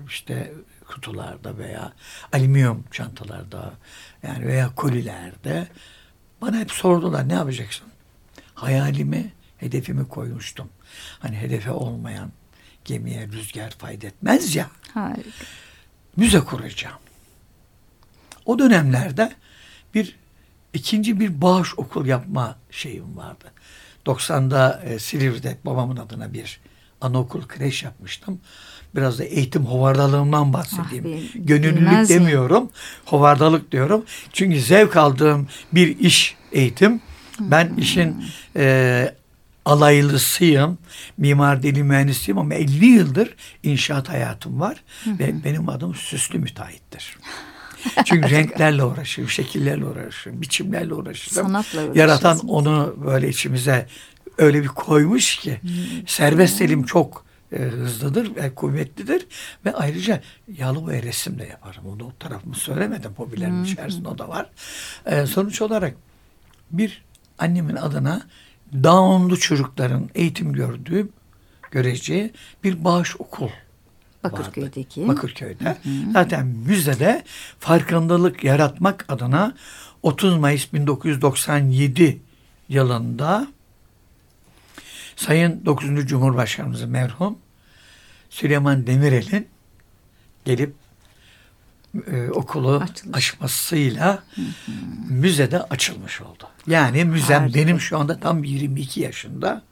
işte 0.08 0.52
kutularda 0.88 1.58
veya 1.58 1.92
alüminyum 2.32 2.84
çantalarda 2.90 3.72
yani 4.22 4.46
veya 4.46 4.74
kolilerde 4.76 5.68
bana 6.40 6.58
hep 6.58 6.70
sordular 6.70 7.28
ne 7.28 7.32
yapacaksın? 7.32 7.86
Hayalimi, 8.54 9.32
hedefimi 9.58 10.08
koymuştum. 10.08 10.68
Hani 11.18 11.36
hedefe 11.36 11.70
olmayan 11.70 12.30
gemiye 12.84 13.26
rüzgar 13.28 13.70
fayda 13.70 14.06
etmez 14.06 14.56
ya 14.56 14.70
Harika. 14.94 15.30
müze 16.16 16.40
kuracağım. 16.40 16.98
O 18.46 18.58
dönemlerde 18.58 19.32
bir 19.94 20.16
ikinci 20.74 21.20
bir 21.20 21.40
bağış 21.40 21.78
okul 21.78 22.06
yapma 22.06 22.56
şeyim 22.70 23.16
vardı. 23.16 23.44
90'da 24.06 24.82
e, 24.84 24.98
Silivri'de 24.98 25.56
babamın 25.64 25.96
adına 25.96 26.32
bir 26.32 26.60
anaokul 27.00 27.42
kreş 27.48 27.82
yapmıştım. 27.82 28.40
Biraz 28.94 29.18
da 29.18 29.24
eğitim 29.24 29.66
hovardalığımdan 29.66 30.52
bahsedeyim. 30.52 31.04
Ah, 31.06 31.34
bil- 31.34 31.46
Gönüllülük 31.46 32.08
demiyorum, 32.08 32.70
hovardalık 33.04 33.72
diyorum. 33.72 34.04
Çünkü 34.32 34.60
zevk 34.60 34.96
aldığım 34.96 35.48
bir 35.72 35.98
iş 35.98 36.36
eğitim. 36.52 37.00
Ben 37.40 37.74
işin 37.78 38.24
e, 38.56 39.14
alaylısıyım. 39.64 40.78
Mimar 41.18 41.62
dili 41.62 41.82
mühendisiyim 41.82 42.38
ama 42.38 42.54
50 42.54 42.86
yıldır 42.86 43.34
inşaat 43.62 44.08
hayatım 44.08 44.60
var. 44.60 44.82
Ve 45.06 45.44
benim 45.44 45.68
adım 45.68 45.94
süslü 45.94 46.38
müteahhittir. 46.38 47.16
Çünkü 48.04 48.30
renklerle 48.30 48.84
uğraşıyorum, 48.84 49.30
şekillerle 49.32 49.84
uğraşıyorum, 49.84 50.42
biçimlerle 50.42 50.94
uğraşıyorum. 50.94 51.48
Sanatla 51.52 51.80
Yaratan 51.94 52.36
uğraşıyorsunuz. 52.36 52.50
onu 52.54 52.94
böyle 53.06 53.28
içimize 53.28 53.86
öyle 54.38 54.62
bir 54.62 54.68
koymuş 54.68 55.36
ki 55.36 55.60
serbest 56.06 56.62
elim 56.62 56.82
çok 56.82 57.24
e, 57.52 57.58
hızlıdır 57.58 58.36
ve 58.36 58.54
kuvvetlidir 58.54 59.26
ve 59.64 59.74
ayrıca 59.74 60.20
yağlı 60.58 60.86
boya 60.86 61.02
resim 61.02 61.38
de 61.38 61.44
yaparım. 61.44 61.86
Onu 61.86 62.04
o 62.04 62.12
tarafımı 62.18 62.54
söylemedim. 62.54 63.12
Hobilerim 63.16 63.64
içerisinde 63.64 64.08
o 64.08 64.18
da 64.18 64.28
var. 64.28 64.50
E, 65.06 65.26
sonuç 65.26 65.62
olarak 65.62 65.94
bir 66.70 67.04
annemin 67.38 67.76
adına 67.76 68.22
Down'lu 68.82 69.38
çocukların 69.38 70.10
eğitim 70.14 70.52
gördüğü 70.52 71.08
göreceği 71.70 72.32
bir 72.64 72.84
bağış 72.84 73.20
okul 73.20 73.48
Bakırköy'deki. 74.24 75.00
vardı. 75.00 75.12
Bakırköy'de. 75.12 75.76
Zaten 76.12 76.46
müzede 76.46 77.22
farkındalık 77.58 78.44
yaratmak 78.44 79.04
adına 79.08 79.54
30 80.02 80.36
Mayıs 80.36 80.72
1997 80.72 82.20
yılında 82.68 83.46
Sayın 85.20 85.62
9. 85.66 86.06
Cumhurbaşkanımız 86.06 86.84
merhum 86.84 87.38
Süleyman 88.30 88.86
Demirel'in 88.86 89.48
gelip 90.44 90.74
e, 92.06 92.28
okulu 92.30 92.76
Açılış. 92.76 93.16
açmasıyla 93.16 94.22
müzede 95.10 95.62
açılmış 95.62 96.20
oldu. 96.20 96.48
Yani 96.66 97.04
müzem 97.04 97.42
Harika. 97.42 97.58
benim 97.58 97.80
şu 97.80 97.98
anda 97.98 98.20
tam 98.20 98.44
22 98.44 99.00
yaşında 99.00 99.62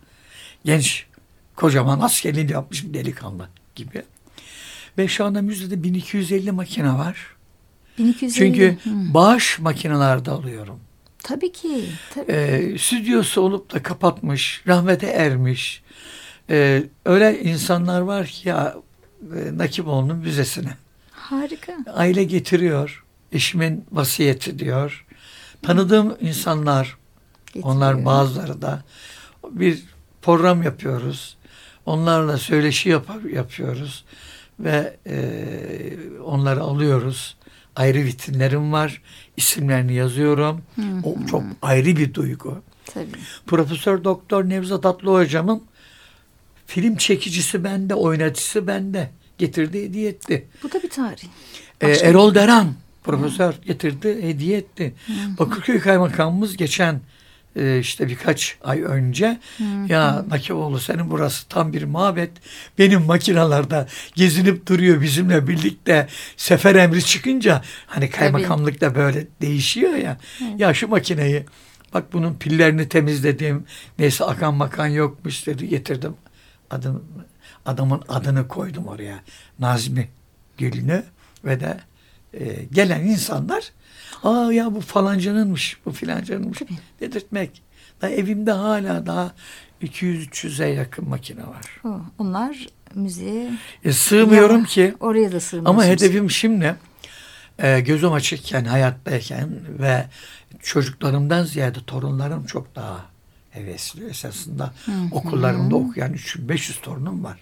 genç 0.64 1.06
kocaman 1.56 2.00
askerliğini 2.00 2.52
yapmış 2.52 2.84
bir 2.84 2.94
delikanlı 2.94 3.48
gibi. 3.74 4.02
Ve 4.98 5.08
şu 5.08 5.24
anda 5.24 5.42
müzede 5.42 5.82
1250 5.82 6.52
makine 6.52 6.92
var. 6.92 7.26
1250. 7.98 8.34
Çünkü 8.34 8.78
bağış 9.14 9.58
makinelerde 9.58 10.30
alıyorum. 10.30 10.80
Tabii 11.28 11.52
ki. 11.52 11.84
Tabii. 12.14 12.32
Ee, 12.32 12.78
stüdyosu 12.78 13.40
olup 13.40 13.74
da 13.74 13.82
kapatmış, 13.82 14.62
rahmete 14.66 15.06
ermiş. 15.06 15.82
Ee, 16.50 16.82
öyle 17.04 17.40
insanlar 17.42 18.00
var 18.00 18.26
ki 18.26 18.48
ya 18.48 18.76
e, 19.36 19.58
Nakipoğlu'nun 19.58 20.16
müzesine. 20.16 20.76
Harika. 21.10 21.72
Aile 21.94 22.24
getiriyor. 22.24 23.04
Eşimin 23.32 23.84
vasiyeti 23.92 24.58
diyor. 24.58 25.06
Tanıdığım 25.62 26.16
insanlar 26.20 26.96
onlar 27.62 27.92
Getiriyor. 27.92 28.06
bazıları 28.14 28.62
da 28.62 28.82
bir 29.50 29.82
program 30.22 30.62
yapıyoruz. 30.62 31.36
Onlarla 31.86 32.38
söyleşi 32.38 32.88
yapar, 32.88 33.22
yapıyoruz 33.22 34.04
ve 34.60 34.96
e, 35.06 35.18
onları 36.24 36.60
alıyoruz. 36.60 37.36
Ayrı 37.76 37.98
vitrinlerim 37.98 38.72
var. 38.72 39.02
İsimlerini 39.38 39.94
yazıyorum. 39.94 40.62
O 41.04 41.26
çok 41.30 41.42
ayrı 41.62 41.96
bir 41.96 42.14
duygu. 42.14 42.62
Tabii. 42.86 43.06
Profesör 43.46 44.04
Doktor 44.04 44.48
Nevzat 44.48 44.86
Atlı 44.86 45.12
hocamın 45.12 45.62
film 46.66 46.96
çekicisi 46.96 47.64
bende, 47.64 47.94
oynatıcısı 47.94 48.66
bende. 48.66 49.10
Getirdi, 49.38 49.82
hediye 49.82 50.08
etti. 50.08 50.46
Bu 50.62 50.72
da 50.72 50.82
bir 50.82 50.90
tarih. 50.90 51.24
Ee, 51.80 51.88
Erol 51.88 52.34
Deran 52.34 52.74
profesör 53.04 53.54
getirdi, 53.66 54.22
hediye 54.22 54.58
etti. 54.58 54.94
Bakırköy 55.38 55.80
Kaymakamımız 55.80 56.56
geçen 56.56 57.00
e, 57.58 57.78
işte 57.78 58.08
birkaç 58.08 58.58
ay 58.64 58.82
önce 58.82 59.38
ya 59.88 60.24
Nakimoğlu 60.28 60.80
senin 60.80 61.10
burası 61.10 61.48
tam 61.48 61.72
bir 61.72 61.82
mabet. 61.82 62.30
Benim 62.78 63.02
makinalarda 63.02 63.86
gezinip 64.14 64.66
duruyor 64.66 65.00
bizimle 65.02 65.48
birlikte 65.48 66.08
sefer 66.36 66.74
emri 66.74 67.04
çıkınca 67.04 67.62
hani 67.86 68.10
kaymakamlıkta 68.10 68.94
böyle 68.94 69.26
değişiyor 69.40 69.94
ya. 69.94 70.18
Ya 70.56 70.74
şu 70.74 70.88
makineyi 70.88 71.44
bak 71.94 72.12
bunun 72.12 72.34
pillerini 72.34 72.88
temizledim. 72.88 73.64
Neyse 73.98 74.24
akan 74.24 74.54
makan 74.54 74.86
yokmuş 74.86 75.46
dedi 75.46 75.68
getirdim. 75.68 76.14
Adım, 76.70 77.04
adamın 77.66 78.02
adını 78.08 78.48
koydum 78.48 78.86
oraya. 78.86 79.20
Nazmi 79.58 80.08
Gül'ünü 80.58 81.04
ve 81.44 81.60
de 81.60 81.80
e, 82.34 82.64
gelen 82.72 83.00
insanlar 83.00 83.72
aa 84.24 84.52
ya 84.52 84.74
bu 84.74 84.80
falancanınmış 84.80 85.76
bu 85.86 85.92
filancanınmış 85.92 86.58
dedirtmek. 87.00 87.62
Da 88.02 88.08
evimde 88.10 88.52
hala 88.52 89.06
daha 89.06 89.32
200-300'e 89.82 90.66
yakın 90.68 91.08
makine 91.08 91.40
var. 91.46 91.66
O, 91.84 92.00
Onlar 92.18 92.66
müziğe 92.94 93.50
E, 93.84 93.92
sığmıyorum 93.92 94.58
Ya, 94.60 94.64
ki 94.66 94.94
oraya 95.00 95.32
da 95.32 95.40
sığmıyorsunuz. 95.40 95.66
ama 95.66 95.84
hedefim 95.84 96.30
şimdi 96.30 96.74
e, 97.58 97.80
gözüm 97.80 98.12
açıkken 98.12 98.64
hayattayken 98.64 99.50
ve 99.78 100.06
çocuklarımdan 100.62 101.44
ziyade 101.44 101.78
torunlarım 101.86 102.46
çok 102.46 102.74
daha 102.76 103.04
hevesli. 103.50 104.06
Esasında 104.08 104.72
okullarımda 105.12 105.76
okuyan 105.76 106.12
300-500 106.14 106.80
torunum 106.80 107.24
var. 107.24 107.38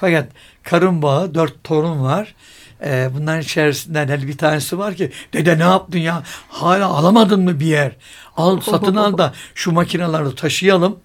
Fakat 0.00 0.28
karın 0.62 1.02
bağı 1.02 1.34
dört 1.34 1.64
torun 1.64 2.02
var. 2.02 2.34
Ee, 2.84 3.08
bunların 3.16 3.40
içerisinden 3.40 4.08
hele 4.08 4.26
bir 4.28 4.36
tanesi 4.38 4.78
var 4.78 4.94
ki 4.94 5.10
dede 5.32 5.58
ne 5.58 5.62
yaptın 5.62 5.98
ya 5.98 6.22
hala 6.48 6.86
alamadın 6.86 7.40
mı 7.40 7.60
bir 7.60 7.66
yer 7.66 7.92
al 8.36 8.60
satın 8.70 8.96
al 8.96 9.18
da 9.18 9.32
şu 9.54 9.72
makineleri 9.72 10.34
taşıyalım 10.34 10.98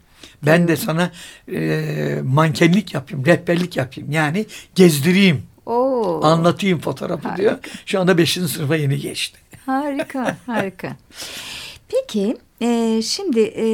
ben 0.46 0.68
de 0.68 0.76
sana 0.76 1.12
e, 1.52 2.20
mankenlik 2.24 2.94
yapayım 2.94 3.26
rehberlik 3.26 3.78
yapayım 3.78 4.12
yani 4.12 4.46
gezdireyim 4.76 5.44
Oo, 5.66 6.20
anlatayım 6.24 6.80
fotoğrafı 6.80 7.28
Harika. 7.28 7.42
diyor 7.42 7.58
şu 7.86 8.00
anda 8.00 8.18
5. 8.18 8.34
sınıfa 8.34 8.76
yeni 8.76 8.98
geçti. 9.00 9.40
harika, 9.66 10.38
harika. 10.46 10.96
Peki, 11.88 12.38
e, 12.62 13.02
şimdi 13.02 13.40
e, 13.58 13.66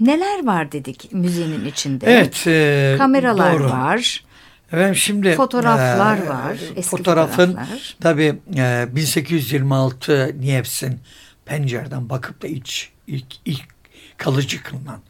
neler 0.00 0.46
var 0.46 0.72
dedik 0.72 1.12
müziğinin 1.12 1.64
içinde? 1.64 2.06
Evet. 2.12 2.46
e, 2.46 2.94
Kameralar 2.98 3.54
doğru. 3.58 3.70
var. 3.70 4.24
Efendim 4.72 4.94
şimdi 4.96 5.34
Fotoğraflar 5.34 6.18
e, 6.18 6.28
var, 6.28 6.58
eski 6.76 6.82
fotoğrafın 6.90 7.46
fotoğraflar. 7.46 7.96
tabii 8.00 8.38
e, 8.56 8.88
1826 8.92 10.34
Nieps'in 10.40 11.00
pencereden 11.44 12.08
bakıp 12.08 12.42
da 12.42 12.46
iç, 12.46 12.92
ilk, 13.06 13.26
ilk 13.44 13.68
kalıcı 14.16 14.62
kılınan 14.62 15.00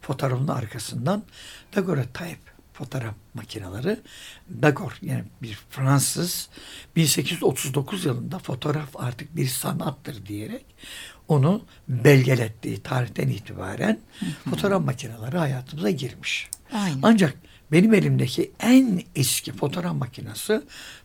fotoğrafın 0.00 0.48
arkasından 0.48 1.22
Daguerreotype 1.76 2.38
fotoğraf 2.72 3.14
makineleri 3.34 3.96
Dagor 4.62 4.98
yani 5.02 5.24
bir 5.42 5.58
Fransız 5.70 6.48
1839 6.96 8.04
yılında 8.04 8.38
fotoğraf 8.38 8.88
artık 8.94 9.36
bir 9.36 9.46
sanattır 9.46 10.26
diyerek 10.26 10.64
onu 11.28 11.62
belgelettiği 11.88 12.82
tarihten 12.82 13.28
itibaren 13.28 13.98
fotoğraf 14.50 14.84
makineleri 14.84 15.38
hayatımıza 15.38 15.90
girmiş. 15.90 16.48
Aynen. 16.72 16.98
Ancak 17.02 17.34
benim 17.72 17.94
elimdeki 17.94 18.50
en 18.60 19.02
eski 19.16 19.52
fotoğraf 19.52 19.94
makinesi 19.94 20.60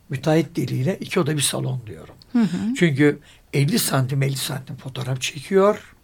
müteahhit 0.09 0.55
diliyle 0.55 0.97
iki 0.99 1.19
oda 1.19 1.35
bir 1.37 1.41
salon 1.41 1.81
diyorum. 1.87 2.15
Çünkü 2.77 3.19
50 3.53 3.79
santim 3.79 4.23
50 4.23 4.37
santim 4.37 4.75
fotoğraf 4.75 5.21
çekiyor. 5.21 5.95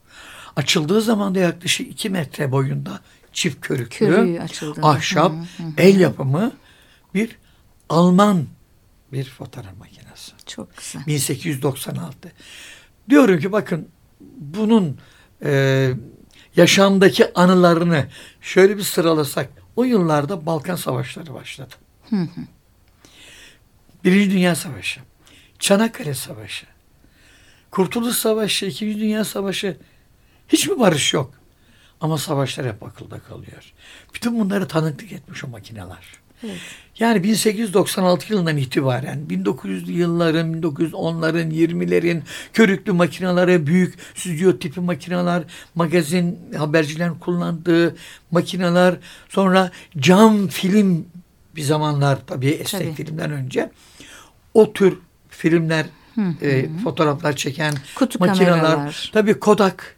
Açıldığı 0.55 1.01
zaman 1.01 1.35
da 1.35 1.39
yaklaşık 1.39 1.91
2 1.91 2.09
metre 2.09 2.51
boyunda 2.51 2.99
çift 3.33 3.61
körüklü, 3.61 3.97
Körüğü 3.97 4.39
açıldığında. 4.41 4.87
ahşap, 4.87 5.31
el 5.77 5.99
yapımı 5.99 6.51
bir 7.13 7.37
Alman 7.89 8.45
bir 9.13 9.25
fotoğraf 9.25 9.77
makinesi. 9.79 10.31
Çok 10.45 10.77
güzel. 10.77 11.05
1896. 11.07 12.31
Diyorum 13.09 13.39
ki 13.39 13.51
bakın 13.51 13.87
bunun 14.37 14.97
e, 15.43 15.91
yaşamdaki 16.59 17.33
anılarını 17.33 18.07
şöyle 18.41 18.77
bir 18.77 18.83
sıralasak 18.83 19.49
o 19.75 19.83
yıllarda 19.83 20.45
Balkan 20.45 20.75
Savaşları 20.75 21.33
başladı. 21.33 21.75
Birinci 24.03 24.31
Dünya 24.31 24.55
Savaşı, 24.55 25.01
Çanakkale 25.59 26.13
Savaşı, 26.13 26.65
Kurtuluş 27.71 28.15
Savaşı, 28.15 28.65
İkinci 28.65 28.99
Dünya 28.99 29.25
Savaşı 29.25 29.77
hiç 30.47 30.67
mi 30.67 30.79
barış 30.79 31.13
yok? 31.13 31.33
Ama 32.01 32.17
savaşlar 32.17 32.67
hep 32.67 32.83
akılda 32.83 33.19
kalıyor. 33.19 33.73
Bütün 34.13 34.39
bunları 34.39 34.67
tanıklık 34.67 35.11
etmiş 35.11 35.43
o 35.43 35.47
makineler. 35.47 36.07
Evet. 36.43 36.59
Yani 36.99 37.23
1896 37.23 38.33
yılından 38.33 38.57
itibaren 38.57 39.19
1900'lü 39.29 39.91
yılların, 39.91 40.53
1910'ların, 40.53 41.51
20'lerin 41.51 42.21
körüklü 42.53 42.91
makineleri, 42.91 43.67
büyük 43.67 43.99
stüdyo 44.15 44.59
tipi 44.59 44.79
makineler, 44.79 45.43
magazin 45.75 46.39
habercilerin 46.57 47.15
kullandığı 47.15 47.95
makineler, 48.31 48.95
sonra 49.29 49.71
cam 49.97 50.47
film 50.47 51.05
bir 51.55 51.61
zamanlar 51.61 52.19
tabii 52.27 52.49
esnek 52.49 52.81
Tabii. 52.81 52.93
filmden 52.93 53.31
önce 53.31 53.71
o 54.53 54.73
tür 54.73 54.97
filmler, 55.29 55.85
e, 56.41 56.69
fotoğraflar 56.83 57.35
çeken 57.35 57.73
Kutu 57.95 58.19
makineler. 58.19 58.59
kameralar. 58.59 59.09
Tabii 59.13 59.39
Kodak 59.39 59.95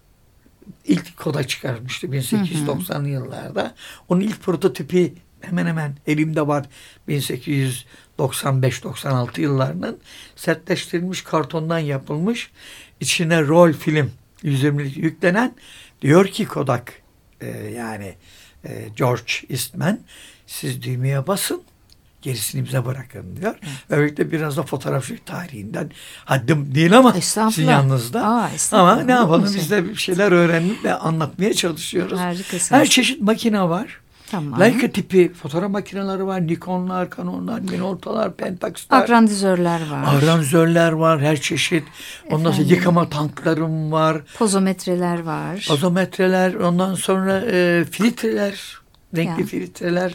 ilk 0.86 1.18
Kodak 1.18 1.50
çıkarmıştı 1.50 2.08
1890'lı 2.08 3.10
yıllarda. 3.10 3.76
Onun 4.10 4.22
ilk 4.22 4.42
prototipi 4.42 5.14
hemen 5.42 5.66
hemen 5.66 5.96
elimde 6.08 6.48
var 6.48 6.66
1895-96 7.10 9.42
yıllarının 9.42 10.00
sertleştirilmiş 10.36 11.22
kartondan 11.22 11.80
yapılmış 11.80 12.52
içine 13.00 13.42
rol 13.42 13.74
film 13.74 14.12
120'lik 14.44 14.98
yüklenen 14.98 15.56
diyor 16.02 16.28
ki 16.28 16.46
Kodak 16.46 16.94
e, 17.42 17.48
yani 17.76 18.16
e, 18.66 18.88
George 18.96 19.34
Eastman 19.50 20.00
siz 20.48 20.82
düğmeye 20.82 21.28
basın 21.28 21.64
gerisini 22.22 22.66
bize 22.66 22.86
bırakın 22.86 23.36
diyor. 23.36 23.56
Böylelikle 23.90 24.32
biraz 24.32 24.58
da 24.58 24.64
fotoğrafçılık 24.64 25.26
tarihinden 25.26 25.92
haddim 26.26 26.76
değil 26.76 26.98
ama 26.98 27.14
sizin 27.14 27.66
yanınızda. 27.66 28.28
Aa, 28.28 28.50
ama 28.72 28.96
ne 28.96 29.12
yapalım 29.12 29.48
şey? 29.48 29.56
biz 29.56 29.72
de 29.72 29.90
bir 29.90 29.96
şeyler 29.96 30.32
öğrenip 30.32 30.84
de 30.84 30.94
anlatmaya 30.94 31.54
çalışıyoruz. 31.54 32.20
Harikasınız. 32.20 32.72
Her 32.72 32.90
çeşit 32.90 33.22
makine 33.22 33.62
var. 33.62 34.01
Tamam. 34.32 34.60
Leica 34.60 34.92
tipi 34.92 35.34
fotoğraf 35.34 35.72
makineleri 35.72 36.26
var. 36.26 36.48
Nikonlar, 36.48 37.08
Canonlar, 37.18 37.60
Minolta'lar, 37.60 38.34
Pentax'lar. 38.34 39.04
Agrandizörler 39.04 39.82
var. 39.92 40.16
Aranzörler 40.16 40.92
var 40.92 41.22
her 41.22 41.42
çeşit. 41.42 41.84
Ondan 42.32 42.52
sonra 42.52 42.68
yıkama 42.68 43.10
tanklarım 43.10 43.92
var. 43.92 44.22
Pozometreler 44.38 45.20
var. 45.24 45.68
Ozometreler, 45.72 46.54
ondan 46.54 46.96
sonra 46.96 47.42
e, 47.52 47.86
filtreler, 47.92 48.78
renkli 49.16 49.30
Yani. 49.30 49.46
filtreler. 49.46 50.14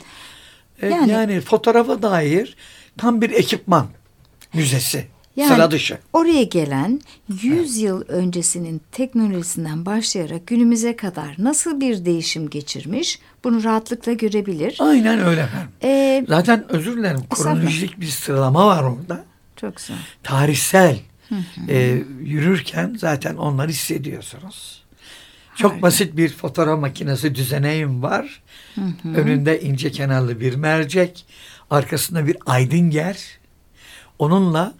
E, 0.83 0.89
Yani- 0.89 1.11
yani, 1.11 1.41
fotoğrafa 1.41 2.03
dair 2.03 2.57
tam 2.99 3.21
bir 3.21 3.31
ekipman 3.31 3.87
müzesi. 4.55 5.07
Yani 5.37 5.55
Sıra 5.55 5.71
dışı. 5.71 5.99
oraya 6.13 6.43
gelen 6.43 7.01
100 7.43 7.77
yıl 7.77 8.03
öncesinin 8.09 8.81
teknolojisinden 8.93 9.87
başlayarak 9.87 10.47
günümüze 10.47 10.97
kadar 10.97 11.35
nasıl 11.39 11.81
bir 11.81 12.05
değişim 12.05 12.51
geçirmiş 12.51 13.19
bunu 13.45 13.65
rahatlıkla 13.65 14.13
görebilir. 14.13 14.77
Aynen 14.81 15.19
öyle 15.25 15.41
efendim. 15.41 15.69
Ee, 15.83 16.25
Zaten 16.29 16.65
özür 16.69 16.97
dilerim 16.97 17.21
kronolojik 17.31 18.01
bir 18.01 18.07
sıralama 18.07 18.67
var 18.67 18.83
orada. 18.83 19.25
çok 19.57 19.77
güzel. 19.77 19.97
Tarihsel 20.23 20.99
e, 21.69 22.03
yürürken 22.21 22.97
zaten 22.99 23.37
onları 23.37 23.69
hissediyorsunuz. 23.69 24.83
Çok 25.57 25.71
Harika. 25.73 25.83
basit 25.87 26.17
bir 26.17 26.29
fotoğraf 26.29 26.81
makinesi 26.81 27.35
düzeneğim 27.35 28.03
var. 28.03 28.43
Önünde 29.05 29.61
ince 29.61 29.91
kenarlı 29.91 30.41
bir 30.41 30.55
mercek. 30.55 31.27
Arkasında 31.71 32.27
bir 32.27 32.37
aydınger. 32.47 33.19
Onunla 34.19 34.75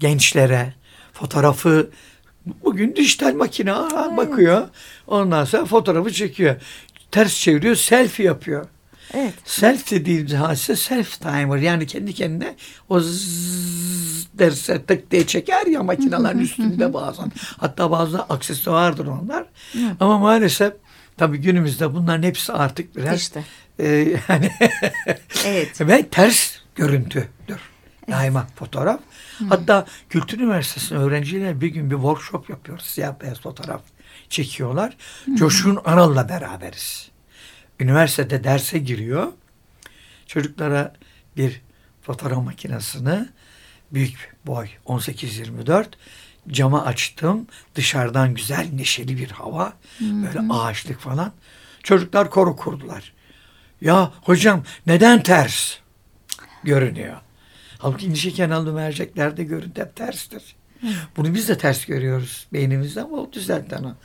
gençlere 0.00 0.74
fotoğrafı 1.12 1.90
bugün 2.64 2.96
dijital 2.96 3.34
makine 3.34 3.72
aa, 3.72 4.16
bakıyor. 4.16 4.68
Ondan 5.06 5.44
sonra 5.44 5.64
fotoğrafı 5.64 6.12
çekiyor. 6.12 6.56
Ters 7.10 7.40
çeviriyor, 7.40 7.76
selfie 7.76 8.26
yapıyor. 8.26 8.66
Evet. 9.14 9.34
Self 9.44 9.90
dediğimiz 9.90 10.32
hadise 10.34 10.76
self 10.76 11.20
timer 11.20 11.56
yani 11.56 11.86
kendi 11.86 12.14
kendine 12.14 12.54
o 12.88 13.00
derse 14.34 14.84
tık 14.84 15.10
diye 15.10 15.26
çeker 15.26 15.66
ya 15.66 15.82
makinelerin 15.82 16.38
üstünde 16.48 16.94
bazen. 16.94 17.32
Hatta 17.58 17.90
bazı 17.90 18.22
aksesuardır 18.22 19.06
onlar. 19.06 19.44
Ama 20.00 20.18
maalesef 20.18 20.72
tabii 21.16 21.38
günümüzde 21.38 21.94
bunların 21.94 22.22
hepsi 22.22 22.52
artık 22.52 22.96
biraz 22.96 23.20
İşte. 23.20 23.44
e, 23.78 23.86
yani 24.28 24.50
Evet. 25.46 25.80
ve 25.88 26.06
ters 26.08 26.52
görüntüdür. 26.74 27.60
Daima 28.10 28.46
fotoğraf. 28.56 29.00
Hatta 29.48 29.86
Kültür 30.08 30.38
Üniversitesi'nin 30.38 31.00
öğrencilerine 31.00 31.60
bir 31.60 31.68
gün 31.68 31.90
bir 31.90 31.96
workshop 31.96 32.50
yapıyoruz. 32.50 32.84
Siyah 32.84 33.20
beyaz 33.20 33.40
fotoğraf 33.40 33.82
çekiyorlar. 34.28 34.96
Coşkun 35.34 35.78
Aral'la 35.84 36.28
beraberiz. 36.28 37.10
Üniversitede 37.80 38.44
derse 38.44 38.78
giriyor. 38.78 39.32
Çocuklara 40.26 40.92
bir 41.36 41.60
fotoğraf 42.02 42.44
makinesini 42.44 43.28
büyük 43.92 44.36
boy 44.46 44.68
18-24 44.86 45.86
cama 46.48 46.84
açtım. 46.84 47.46
Dışarıdan 47.74 48.34
güzel 48.34 48.68
neşeli 48.72 49.18
bir 49.18 49.30
hava. 49.30 49.72
Böyle 50.00 50.40
ağaçlık 50.52 51.00
falan. 51.00 51.32
Çocuklar 51.82 52.30
koro 52.30 52.56
kurdular. 52.56 53.12
Ya 53.80 54.12
hocam 54.22 54.62
neden 54.86 55.22
ters 55.22 55.76
görünüyor? 56.64 57.16
Halbuki 57.80 58.06
ince 58.06 58.30
kenarlı 58.30 58.72
merceklerde 58.72 59.44
görüntü 59.44 59.80
hep 59.80 59.96
terstir. 59.96 60.56
Bunu 61.16 61.34
biz 61.34 61.48
de 61.48 61.58
ters 61.58 61.84
görüyoruz 61.84 62.46
beynimizde 62.52 63.02
ama 63.02 63.16
o 63.16 63.32
düzeltti 63.32 63.76
onu. 63.76 63.96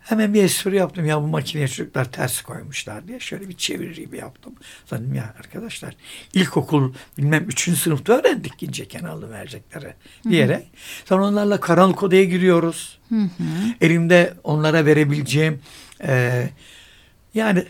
Hemen 0.00 0.34
bir 0.34 0.44
espri 0.44 0.76
yaptım 0.76 1.06
ya 1.06 1.22
bu 1.22 1.26
makineye 1.26 1.68
çocuklar 1.68 2.12
ters 2.12 2.42
koymuşlar 2.42 3.08
diye. 3.08 3.20
Şöyle 3.20 3.48
bir 3.48 3.56
çeviri 3.56 4.16
yaptım. 4.16 4.54
Sanırım 4.86 5.14
ya 5.14 5.34
arkadaşlar 5.38 5.94
ilkokul 6.34 6.92
bilmem 7.18 7.44
üçüncü 7.48 7.78
sınıfta 7.78 8.12
öğrendik 8.12 8.62
ince 8.62 8.88
kenarlı 8.88 9.28
mercekleri 9.28 9.94
diyerek. 10.28 10.66
Sonra 11.04 11.24
onlarla 11.26 11.60
karanlık 11.60 12.02
odaya 12.02 12.24
giriyoruz. 12.24 12.98
Elimde 13.80 14.34
onlara 14.44 14.86
verebileceğim 14.86 15.60
e, 16.02 16.44
yani 17.34 17.64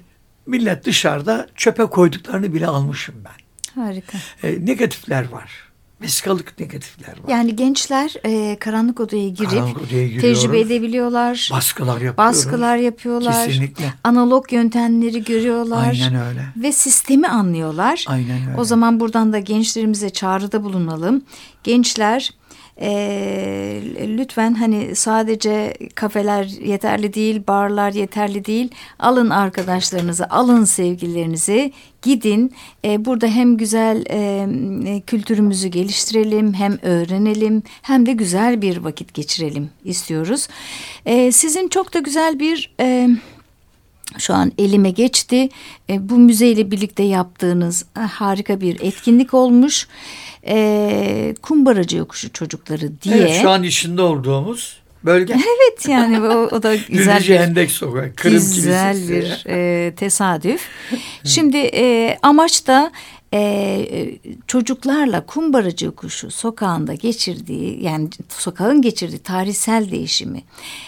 millet 0.46 0.84
dışarıda 0.84 1.48
çöpe 1.54 1.84
koyduklarını 1.86 2.54
bile 2.54 2.66
almışım 2.66 3.14
ben. 3.24 3.47
Harika. 3.74 4.18
E, 4.42 4.66
negatifler 4.66 5.28
var. 5.28 5.68
Vesikalık 6.02 6.60
negatifler 6.60 7.08
var. 7.08 7.28
Yani 7.28 7.56
gençler 7.56 8.14
e, 8.24 8.56
karanlık 8.58 9.00
odaya 9.00 9.28
girip 9.28 9.50
Karanlık 9.50 9.82
odaya 9.82 10.20
tecrübe 10.20 10.60
edebiliyorlar. 10.60 11.48
Baskılar 11.52 12.00
yapıyoruz. 12.00 12.16
Baskılar 12.18 12.76
yapıyorlar. 12.76 13.46
Kesinlikle. 13.46 13.94
Analog 14.04 14.52
yöntemleri 14.52 15.24
görüyorlar. 15.24 15.88
Aynen 15.88 16.14
öyle. 16.14 16.44
Ve 16.56 16.72
sistemi 16.72 17.28
anlıyorlar. 17.28 18.04
Aynen 18.08 18.48
öyle. 18.48 18.60
O 18.60 18.64
zaman 18.64 19.00
buradan 19.00 19.32
da 19.32 19.38
gençlerimize 19.38 20.10
çağrıda 20.10 20.64
bulunalım. 20.64 21.22
Gençler 21.64 22.30
eee, 22.80 24.16
lütfen 24.18 24.54
hani 24.54 24.96
sadece 24.96 25.74
kafeler 25.94 26.44
yeterli 26.44 27.14
değil, 27.14 27.42
barlar 27.48 27.92
yeterli 27.92 28.44
değil. 28.44 28.70
Alın 28.98 29.30
arkadaşlarınızı, 29.30 30.26
alın 30.30 30.64
sevgililerinizi, 30.64 31.72
gidin. 32.02 32.52
Eee, 32.84 33.04
burada 33.04 33.26
hem 33.26 33.56
güzel 33.56 34.04
eee, 34.10 35.00
kültürümüzü 35.00 35.68
geliştirelim, 35.68 36.54
hem 36.54 36.78
öğrenelim, 36.82 37.62
hem 37.82 38.06
de 38.06 38.12
güzel 38.12 38.62
bir 38.62 38.76
vakit 38.76 39.14
geçirelim 39.14 39.70
istiyoruz. 39.84 40.48
Eee, 41.06 41.32
sizin 41.32 41.68
çok 41.68 41.94
da 41.94 41.98
güzel 41.98 42.38
bir 42.40 42.74
eee 42.80 43.08
şu 44.18 44.34
an 44.34 44.52
elime 44.58 44.90
geçti. 44.90 45.48
E, 45.90 46.08
bu 46.08 46.18
müzeyle 46.18 46.70
birlikte 46.70 47.02
yaptığınız 47.02 47.84
e, 47.96 48.00
harika 48.00 48.60
bir 48.60 48.80
etkinlik 48.80 49.34
olmuş. 49.34 49.86
E, 50.46 51.34
Kumbaracı 51.42 51.96
Yokuşu 51.96 52.32
çocukları 52.32 53.02
diye. 53.02 53.16
Evet, 53.16 53.38
şu 53.42 53.50
an 53.50 53.62
içinde 53.62 54.02
olduğumuz 54.02 54.80
bölge. 55.04 55.34
Evet 55.58 55.88
yani 55.88 56.20
o, 56.20 56.48
o 56.56 56.62
da 56.62 56.76
güzel 56.76 57.20
bir 57.20 57.38
Hendek 57.38 57.70
Sokak, 57.70 58.16
Kırım 58.16 58.34
güzel 58.34 58.94
Kilisesi. 58.94 59.12
bir 59.46 59.50
e, 59.50 59.94
tesadüf. 59.94 60.60
Şimdi 61.24 61.56
e, 61.56 62.18
amaç 62.22 62.66
da 62.66 62.92
e, 63.32 63.38
e, 63.40 64.18
çocuklarla 64.46 65.26
Kumbaracı 65.26 65.86
Yokuşu 65.86 66.30
sokağında 66.30 66.94
geçirdiği 66.94 67.84
yani 67.84 68.08
sokağın 68.28 68.82
geçirdiği 68.82 69.18
tarihsel 69.18 69.90
değişimi 69.90 70.42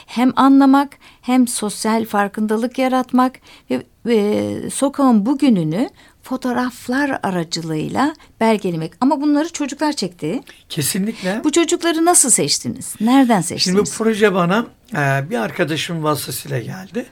hem 0.07 0.33
anlamak 0.37 0.93
hem 1.23 1.49
sosyal 1.49 2.05
farkındalık 2.05 2.79
yaratmak 2.79 3.39
ve, 3.71 3.83
ve 4.07 4.71
sokağın 4.71 5.27
bugününü 5.27 5.91
fotoğraflar 6.23 7.19
aracılığıyla 7.23 8.15
belgelemek. 8.41 8.93
Ama 9.01 9.21
bunları 9.21 9.53
çocuklar 9.53 9.93
çekti. 9.93 10.41
Kesinlikle. 10.69 11.41
Bu 11.45 11.53
çocukları 11.53 12.05
nasıl 12.05 12.31
seçtiniz? 12.31 12.95
Nereden 13.01 13.41
Şimdi 13.41 13.47
seçtiniz? 13.49 13.79
bu 13.79 13.85
proje 13.85 14.35
bana 14.35 14.67
e, 14.93 15.31
bir 15.31 15.39
arkadaşım 15.39 16.03
vasıtasıyla 16.03 16.59
geldi. 16.59 17.07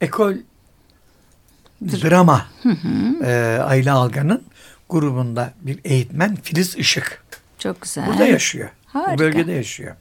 Ekol 0.00 0.34
Drama 1.82 2.46
e, 3.24 3.58
Ayla 3.64 3.94
Algan'ın 3.94 4.42
grubunda 4.88 5.54
bir 5.60 5.80
eğitmen 5.84 6.36
Filiz 6.36 6.76
Işık. 6.76 7.24
Çok 7.58 7.80
güzel. 7.80 8.06
Burada 8.06 8.26
yaşıyor. 8.26 8.70
Harika. 8.86 9.14
Bu 9.14 9.18
bölgede 9.18 9.52
yaşıyor. 9.52 9.96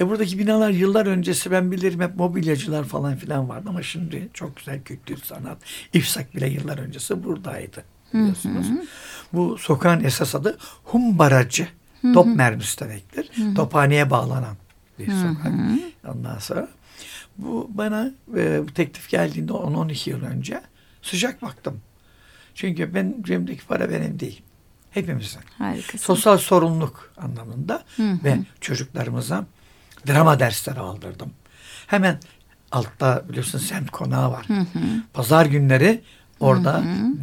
E 0.00 0.08
buradaki 0.08 0.38
binalar 0.38 0.70
yıllar 0.70 1.06
öncesi 1.06 1.50
ben 1.50 1.72
bilirim 1.72 2.00
hep 2.00 2.16
mobilyacılar 2.16 2.84
falan 2.84 3.16
filan 3.16 3.48
vardı 3.48 3.66
ama 3.68 3.82
şimdi 3.82 4.28
çok 4.34 4.56
güzel 4.56 4.82
kültür, 4.82 5.16
sanat. 5.16 5.58
İfsak 5.92 6.36
bile 6.36 6.48
yıllar 6.48 6.78
öncesi 6.78 7.24
buradaydı 7.24 7.84
biliyorsunuz. 8.14 8.66
Bu 9.32 9.58
sokağın 9.58 10.04
esas 10.04 10.34
adı 10.34 10.58
Humbaracı. 10.84 11.68
Top 12.14 12.26
mermisi 12.26 12.80
demektir. 12.80 13.30
Tophaneye 13.56 14.10
bağlanan 14.10 14.56
bir 14.98 15.06
sokak. 15.06 15.52
Ondan 16.08 16.38
sonra 16.38 16.68
bu 17.38 17.70
bana 17.74 18.10
e, 18.36 18.68
bu 18.68 18.74
teklif 18.74 19.08
geldiğinde 19.08 19.52
10-12 19.52 20.10
yıl 20.10 20.22
önce 20.22 20.60
sıcak 21.02 21.42
baktım. 21.42 21.80
Çünkü 22.58 22.94
ben 22.94 23.14
cebimdeki 23.22 23.66
para 23.66 23.90
benim 23.90 24.20
değil. 24.20 24.42
Hepimizin 24.90 25.40
Harikasın. 25.58 25.98
sosyal 25.98 26.38
sorumluluk 26.38 27.12
anlamında 27.16 27.84
ve 27.98 28.38
çocuklarımıza 28.60 29.44
drama 30.06 30.40
dersleri 30.40 30.80
aldırdım. 30.80 31.30
Hemen 31.86 32.18
altta 32.72 33.24
biliyorsun 33.28 33.58
semt 33.58 33.90
konağı 33.90 34.30
var. 34.32 34.46
Pazar 35.12 35.46
günleri 35.46 36.02
orada 36.40 36.82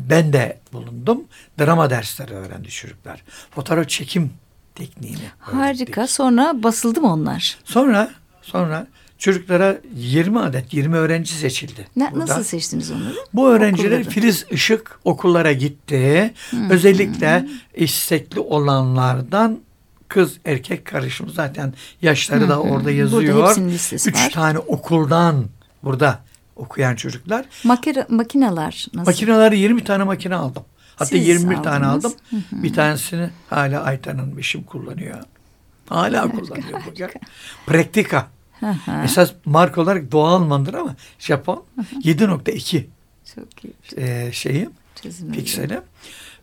ben 0.09 0.33
de 0.33 0.59
bulundum. 0.73 1.23
Drama 1.59 1.89
dersleri 1.89 2.33
öğrendi 2.33 2.69
çocuklar. 2.69 3.23
Fotoğraf 3.51 3.89
çekim 3.89 4.33
tekniğini 4.75 5.17
Harika. 5.39 5.83
öğrettik. 5.85 6.09
Sonra 6.09 6.63
basıldı 6.63 7.01
mı 7.01 7.13
onlar? 7.13 7.57
Sonra 7.63 8.11
sonra 8.41 8.87
çocuklara 9.17 9.77
20 9.95 10.39
adet 10.39 10.73
20 10.73 10.95
öğrenci 10.95 11.33
seçildi. 11.33 11.87
Ne, 11.95 12.11
burada. 12.11 12.25
nasıl 12.25 12.43
seçtiniz 12.43 12.91
onları? 12.91 13.13
Bu 13.33 13.49
öğrenciler 13.49 13.85
Okulları. 13.99 14.09
Filiz 14.09 14.45
Işık 14.51 14.99
okullara 15.03 15.51
gitti. 15.51 16.33
Özellikle 16.69 17.47
istekli 17.75 18.39
olanlardan 18.39 19.59
kız 20.07 20.37
erkek 20.45 20.85
karışımı 20.85 21.31
zaten 21.31 21.73
yaşları 22.01 22.49
da 22.49 22.59
orada 22.61 22.91
yazıyor. 22.91 23.57
Üç 23.91 24.15
var. 24.15 24.31
tane 24.31 24.59
okuldan 24.59 25.45
burada 25.83 26.19
okuyan 26.55 26.95
çocuklar. 26.95 27.45
Makine, 27.63 28.05
makineler 28.09 28.87
nasıl? 28.93 29.11
Makineleri 29.11 29.59
20 29.59 29.83
tane 29.83 30.03
makine 30.03 30.35
aldım. 30.35 30.63
Hatta 30.95 31.05
Siz 31.09 31.27
21 31.27 31.55
tane 31.55 31.85
aldınız. 31.85 32.05
aldım. 32.05 32.43
Bir 32.51 32.73
tanesini 32.73 33.29
hala 33.49 33.83
Aytan'ın 33.83 34.37
eşim 34.37 34.63
kullanıyor. 34.63 35.17
Hala 35.89 36.31
kullanıyor 36.31 36.81
bugün. 36.91 37.09
Praktika. 37.65 38.27
Esas 39.03 39.31
marka 39.45 39.81
olarak 39.81 40.11
doğal 40.11 40.39
mandır 40.39 40.73
ama 40.73 40.95
Japon 41.19 41.63
7.2 42.03 42.85
Çok 43.35 43.47
iyi. 43.63 43.73
e, 43.97 44.31
şeyim, 44.31 44.71
Çizim 45.01 45.31
pikselim. 45.31 45.81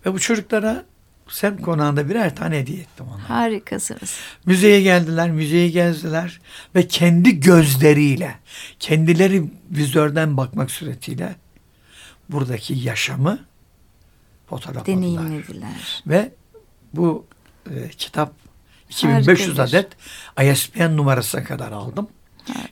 Ve 0.07 0.13
bu 0.15 0.19
çocuklara 0.19 0.85
semt 1.29 1.63
konağında 1.63 2.09
birer 2.09 2.37
tane 2.37 2.59
hediye 2.59 2.79
ettim 2.79 3.07
onlara. 3.15 3.29
Harikasınız. 3.29 4.17
Müzeye 4.47 4.83
geldiler, 4.83 5.31
müzeyi 5.31 5.73
gezdiler 5.73 6.41
ve 6.75 6.89
kendi 6.89 7.41
gözleriyle, 7.41 8.35
kendileri 8.79 9.51
vizörden 9.71 10.37
bakmak 10.37 10.71
suretiyle 10.71 11.37
buradaki 12.29 12.75
yaşamı 12.75 13.39
fotoğrafladılar. 14.49 14.87
Deneyimlediler. 14.97 16.03
Ve 16.07 16.33
bu 16.95 17.27
e, 17.71 17.89
kitap 17.89 18.42
2500 18.93 19.59
Harika 19.59 19.65
bir- 19.67 19.79
adet 19.79 19.93
ISBN 20.57 20.97
numarasına 20.97 21.45
kadar 21.45 21.73
aldım. 21.73 22.09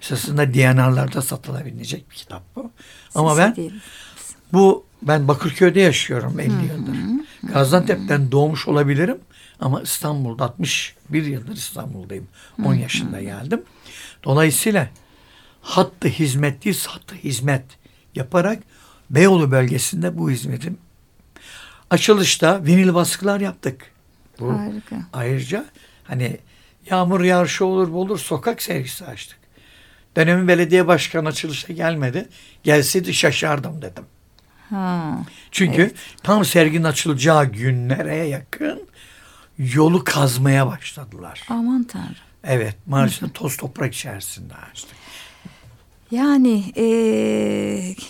Esasında 0.03 0.55
DNR'larda 0.55 1.23
satılabilecek 1.23 2.11
bir 2.11 2.17
kitap 2.17 2.43
bu. 2.57 2.71
Ama 3.15 3.31
Siz 3.31 3.39
ben 3.39 3.57
değil. 3.57 3.73
bu 4.53 4.85
ben 5.03 5.29
Bakırköy'de 5.29 5.81
yaşıyorum 5.81 6.41
50 6.41 6.51
yıldır. 6.53 6.97
Gaziantep'ten 7.43 8.33
doğmuş 8.33 8.69
olabilirim 8.69 9.19
ama 9.61 9.83
İstanbul'da 9.83 10.45
61 10.45 11.27
yıldır 11.27 11.53
İstanbul'dayım. 11.57 12.29
10 12.65 12.75
yaşında 12.75 13.23
geldim. 13.23 13.63
Dolayısıyla 14.25 14.89
hattı 15.63 16.09
hizmet 16.09 16.65
değil 16.65 16.77
sattı 16.77 17.15
hizmet 17.15 17.65
yaparak 18.15 18.63
Beyoğlu 19.11 19.51
bölgesinde 19.51 20.19
bu 20.19 20.31
hizmetim 20.31 20.79
açılışta 21.91 22.65
vinil 22.65 22.95
baskılar 22.95 23.41
yaptık. 23.41 23.91
Bu 24.41 24.53
Harika. 24.53 24.97
Ayrıca 25.13 25.65
hani 26.11 26.39
yağmur 26.91 27.21
yağışı 27.21 27.65
olur 27.65 27.93
bu 27.93 28.01
olur 28.01 28.19
sokak 28.19 28.63
sergisi 28.63 29.07
açtık. 29.07 29.39
Dönemin 30.17 30.49
belediye 30.49 30.87
başkanı 30.87 31.29
açılışa 31.29 31.73
gelmedi. 31.73 32.29
Gelseydi 32.63 33.15
şaşardım 33.15 33.83
dedim. 33.83 34.05
Ha. 34.71 35.19
Çünkü 35.51 35.93
tam 36.23 36.45
serginin 36.45 36.85
açılacağı 36.85 37.45
günlere 37.45 38.17
yakın 38.17 38.83
yolu 39.59 40.05
kazmaya 40.05 40.67
başladılar. 40.67 41.47
Aman 41.49 41.85
tanrım. 41.85 42.15
Evet 42.45 42.77
maalesef 42.87 43.35
toz 43.35 43.57
toprak 43.57 43.95
içerisinde 43.95 44.55
açtık. 44.55 44.97
Yani 46.11 46.65
e, 46.77 46.85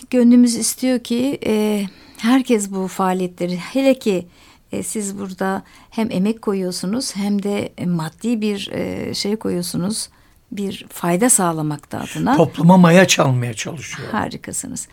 gönlümüz 0.09 0.55
istiyor 0.55 0.99
ki 0.99 1.39
e, 1.45 1.85
herkes 2.17 2.71
bu 2.71 2.87
faaliyetleri 2.87 3.57
hele 3.57 3.99
ki 3.99 4.27
e, 4.71 4.83
siz 4.83 5.19
burada 5.19 5.63
hem 5.89 6.11
emek 6.11 6.41
koyuyorsunuz 6.41 7.15
hem 7.15 7.43
de 7.43 7.73
maddi 7.85 8.41
bir 8.41 8.69
e, 8.71 9.13
şey 9.13 9.35
koyuyorsunuz 9.35 10.09
bir 10.51 10.85
fayda 10.89 11.29
sağlamakta 11.29 11.99
adına. 11.99 12.37
Topluma 12.37 12.77
maya 12.77 13.07
çalmaya 13.07 13.53
çalışıyor. 13.53 14.09
Harikasınız. 14.11 14.87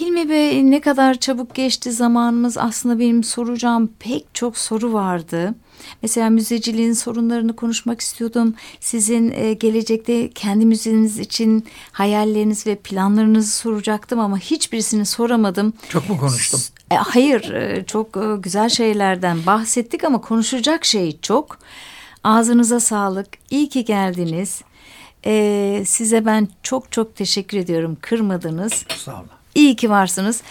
Hilmi 0.00 0.28
Bey 0.28 0.70
ne 0.70 0.80
kadar 0.80 1.14
çabuk 1.14 1.54
geçti 1.54 1.92
zamanımız 1.92 2.58
aslında 2.58 2.98
benim 2.98 3.24
soracağım 3.24 3.90
pek 3.98 4.34
çok 4.34 4.58
soru 4.58 4.92
vardı. 4.92 5.54
Mesela 6.02 6.30
müzeciliğin 6.30 6.92
sorunlarını 6.92 7.56
konuşmak 7.56 8.00
istiyordum. 8.00 8.54
Sizin 8.80 9.30
e, 9.30 9.52
gelecekte 9.52 10.30
kendi 10.30 10.66
müzeniz 10.66 11.18
için 11.18 11.66
hayalleriniz 11.92 12.66
ve 12.66 12.76
planlarınızı 12.76 13.52
soracaktım 13.56 14.20
ama 14.20 14.38
hiçbirisini 14.38 15.06
soramadım. 15.06 15.72
Çok 15.88 16.08
mu 16.08 16.18
konuştum? 16.18 16.60
E, 16.90 16.94
hayır 16.94 17.50
e, 17.50 17.84
çok 17.86 18.16
e, 18.16 18.36
güzel 18.38 18.68
şeylerden 18.68 19.46
bahsettik 19.46 20.04
ama 20.04 20.20
konuşacak 20.20 20.84
şey 20.84 21.20
çok. 21.20 21.58
Ağzınıza 22.24 22.80
sağlık. 22.80 23.28
İyi 23.50 23.68
ki 23.68 23.84
geldiniz. 23.84 24.62
Size 25.88 26.26
ben 26.26 26.48
çok 26.62 26.92
çok 26.92 27.16
teşekkür 27.16 27.58
ediyorum. 27.58 27.96
Kırmadınız. 28.00 28.84
Sağ 28.96 29.14
olun. 29.14 29.35
İyi 29.56 29.76
ki 29.76 29.90
varsınız. 29.90 30.42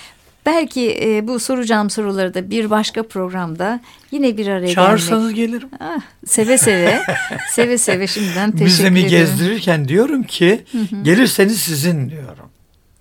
Belki 0.46 1.00
e, 1.02 1.28
bu 1.28 1.39
soracağım 1.39 1.89
soruları 1.89 2.34
da 2.34 2.50
bir 2.50 2.70
başka 2.70 3.04
programda 3.08 3.80
yine 4.12 4.38
bir 4.38 4.48
araya 4.48 4.74
Çağırsanız 4.74 5.34
gelmek. 5.34 5.36
gelirim. 5.36 5.70
Ah, 5.80 6.02
seve 6.26 6.58
seve, 6.58 7.02
seve 7.52 7.78
seve 7.78 8.08
şimdiden 8.08 8.52
teşekkür 8.52 8.65
Müzemi 8.65 9.00
ederim. 9.00 9.10
gezdirirken 9.10 9.88
diyorum 9.88 10.24
ki 10.24 10.63
gelirseniz 11.02 11.60
sizin 11.62 12.10
diyorum. 12.10 12.50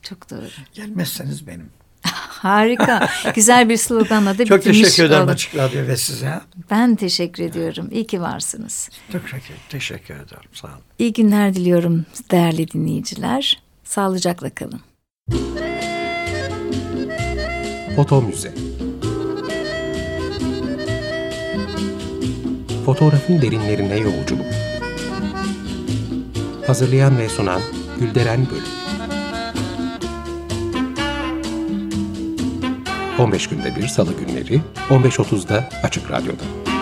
Çok 0.03 0.31
doğru. 0.31 0.47
Gelmezseniz 0.75 1.47
benim. 1.47 1.71
Harika. 2.29 3.09
Güzel 3.35 3.69
bir 3.69 3.77
sloganla 3.77 4.39
da 4.39 4.45
Çok 4.45 4.63
teşekkür 4.63 5.05
ederim 5.05 5.23
olduk. 5.23 5.31
Açık 5.35 5.57
Radyo 5.57 5.87
ve 5.87 5.97
size. 5.97 6.41
Ben 6.71 6.95
teşekkür 6.97 7.43
ediyorum. 7.43 7.89
İyi 7.93 8.07
ki 8.07 8.21
varsınız. 8.21 8.91
Çok 9.13 9.23
teşekkür, 9.23 9.55
teşekkür 9.69 10.15
ederim. 10.15 10.51
Sağ 10.53 10.69
olun. 10.69 10.77
İyi 10.99 11.13
günler 11.13 11.55
diliyorum 11.55 12.05
değerli 12.31 12.71
dinleyiciler. 12.71 13.63
Sağlıcakla 13.85 14.51
kalın. 14.51 14.81
Foto 17.97 18.23
Müze. 18.23 18.55
Fotoğrafın 22.87 23.43
derinlerine 23.43 23.97
yolculuk. 23.97 24.47
Hazırlayan 26.67 27.19
ve 27.19 27.29
sunan 27.29 27.61
Gülderen 28.01 28.47
Bölüm. 28.51 28.63
15 33.19 33.49
günde 33.49 33.77
bir 33.77 33.87
salı 33.87 34.13
günleri 34.13 34.61
15.30'da 34.91 35.69
Açık 35.83 36.11
Radyo'da. 36.11 36.74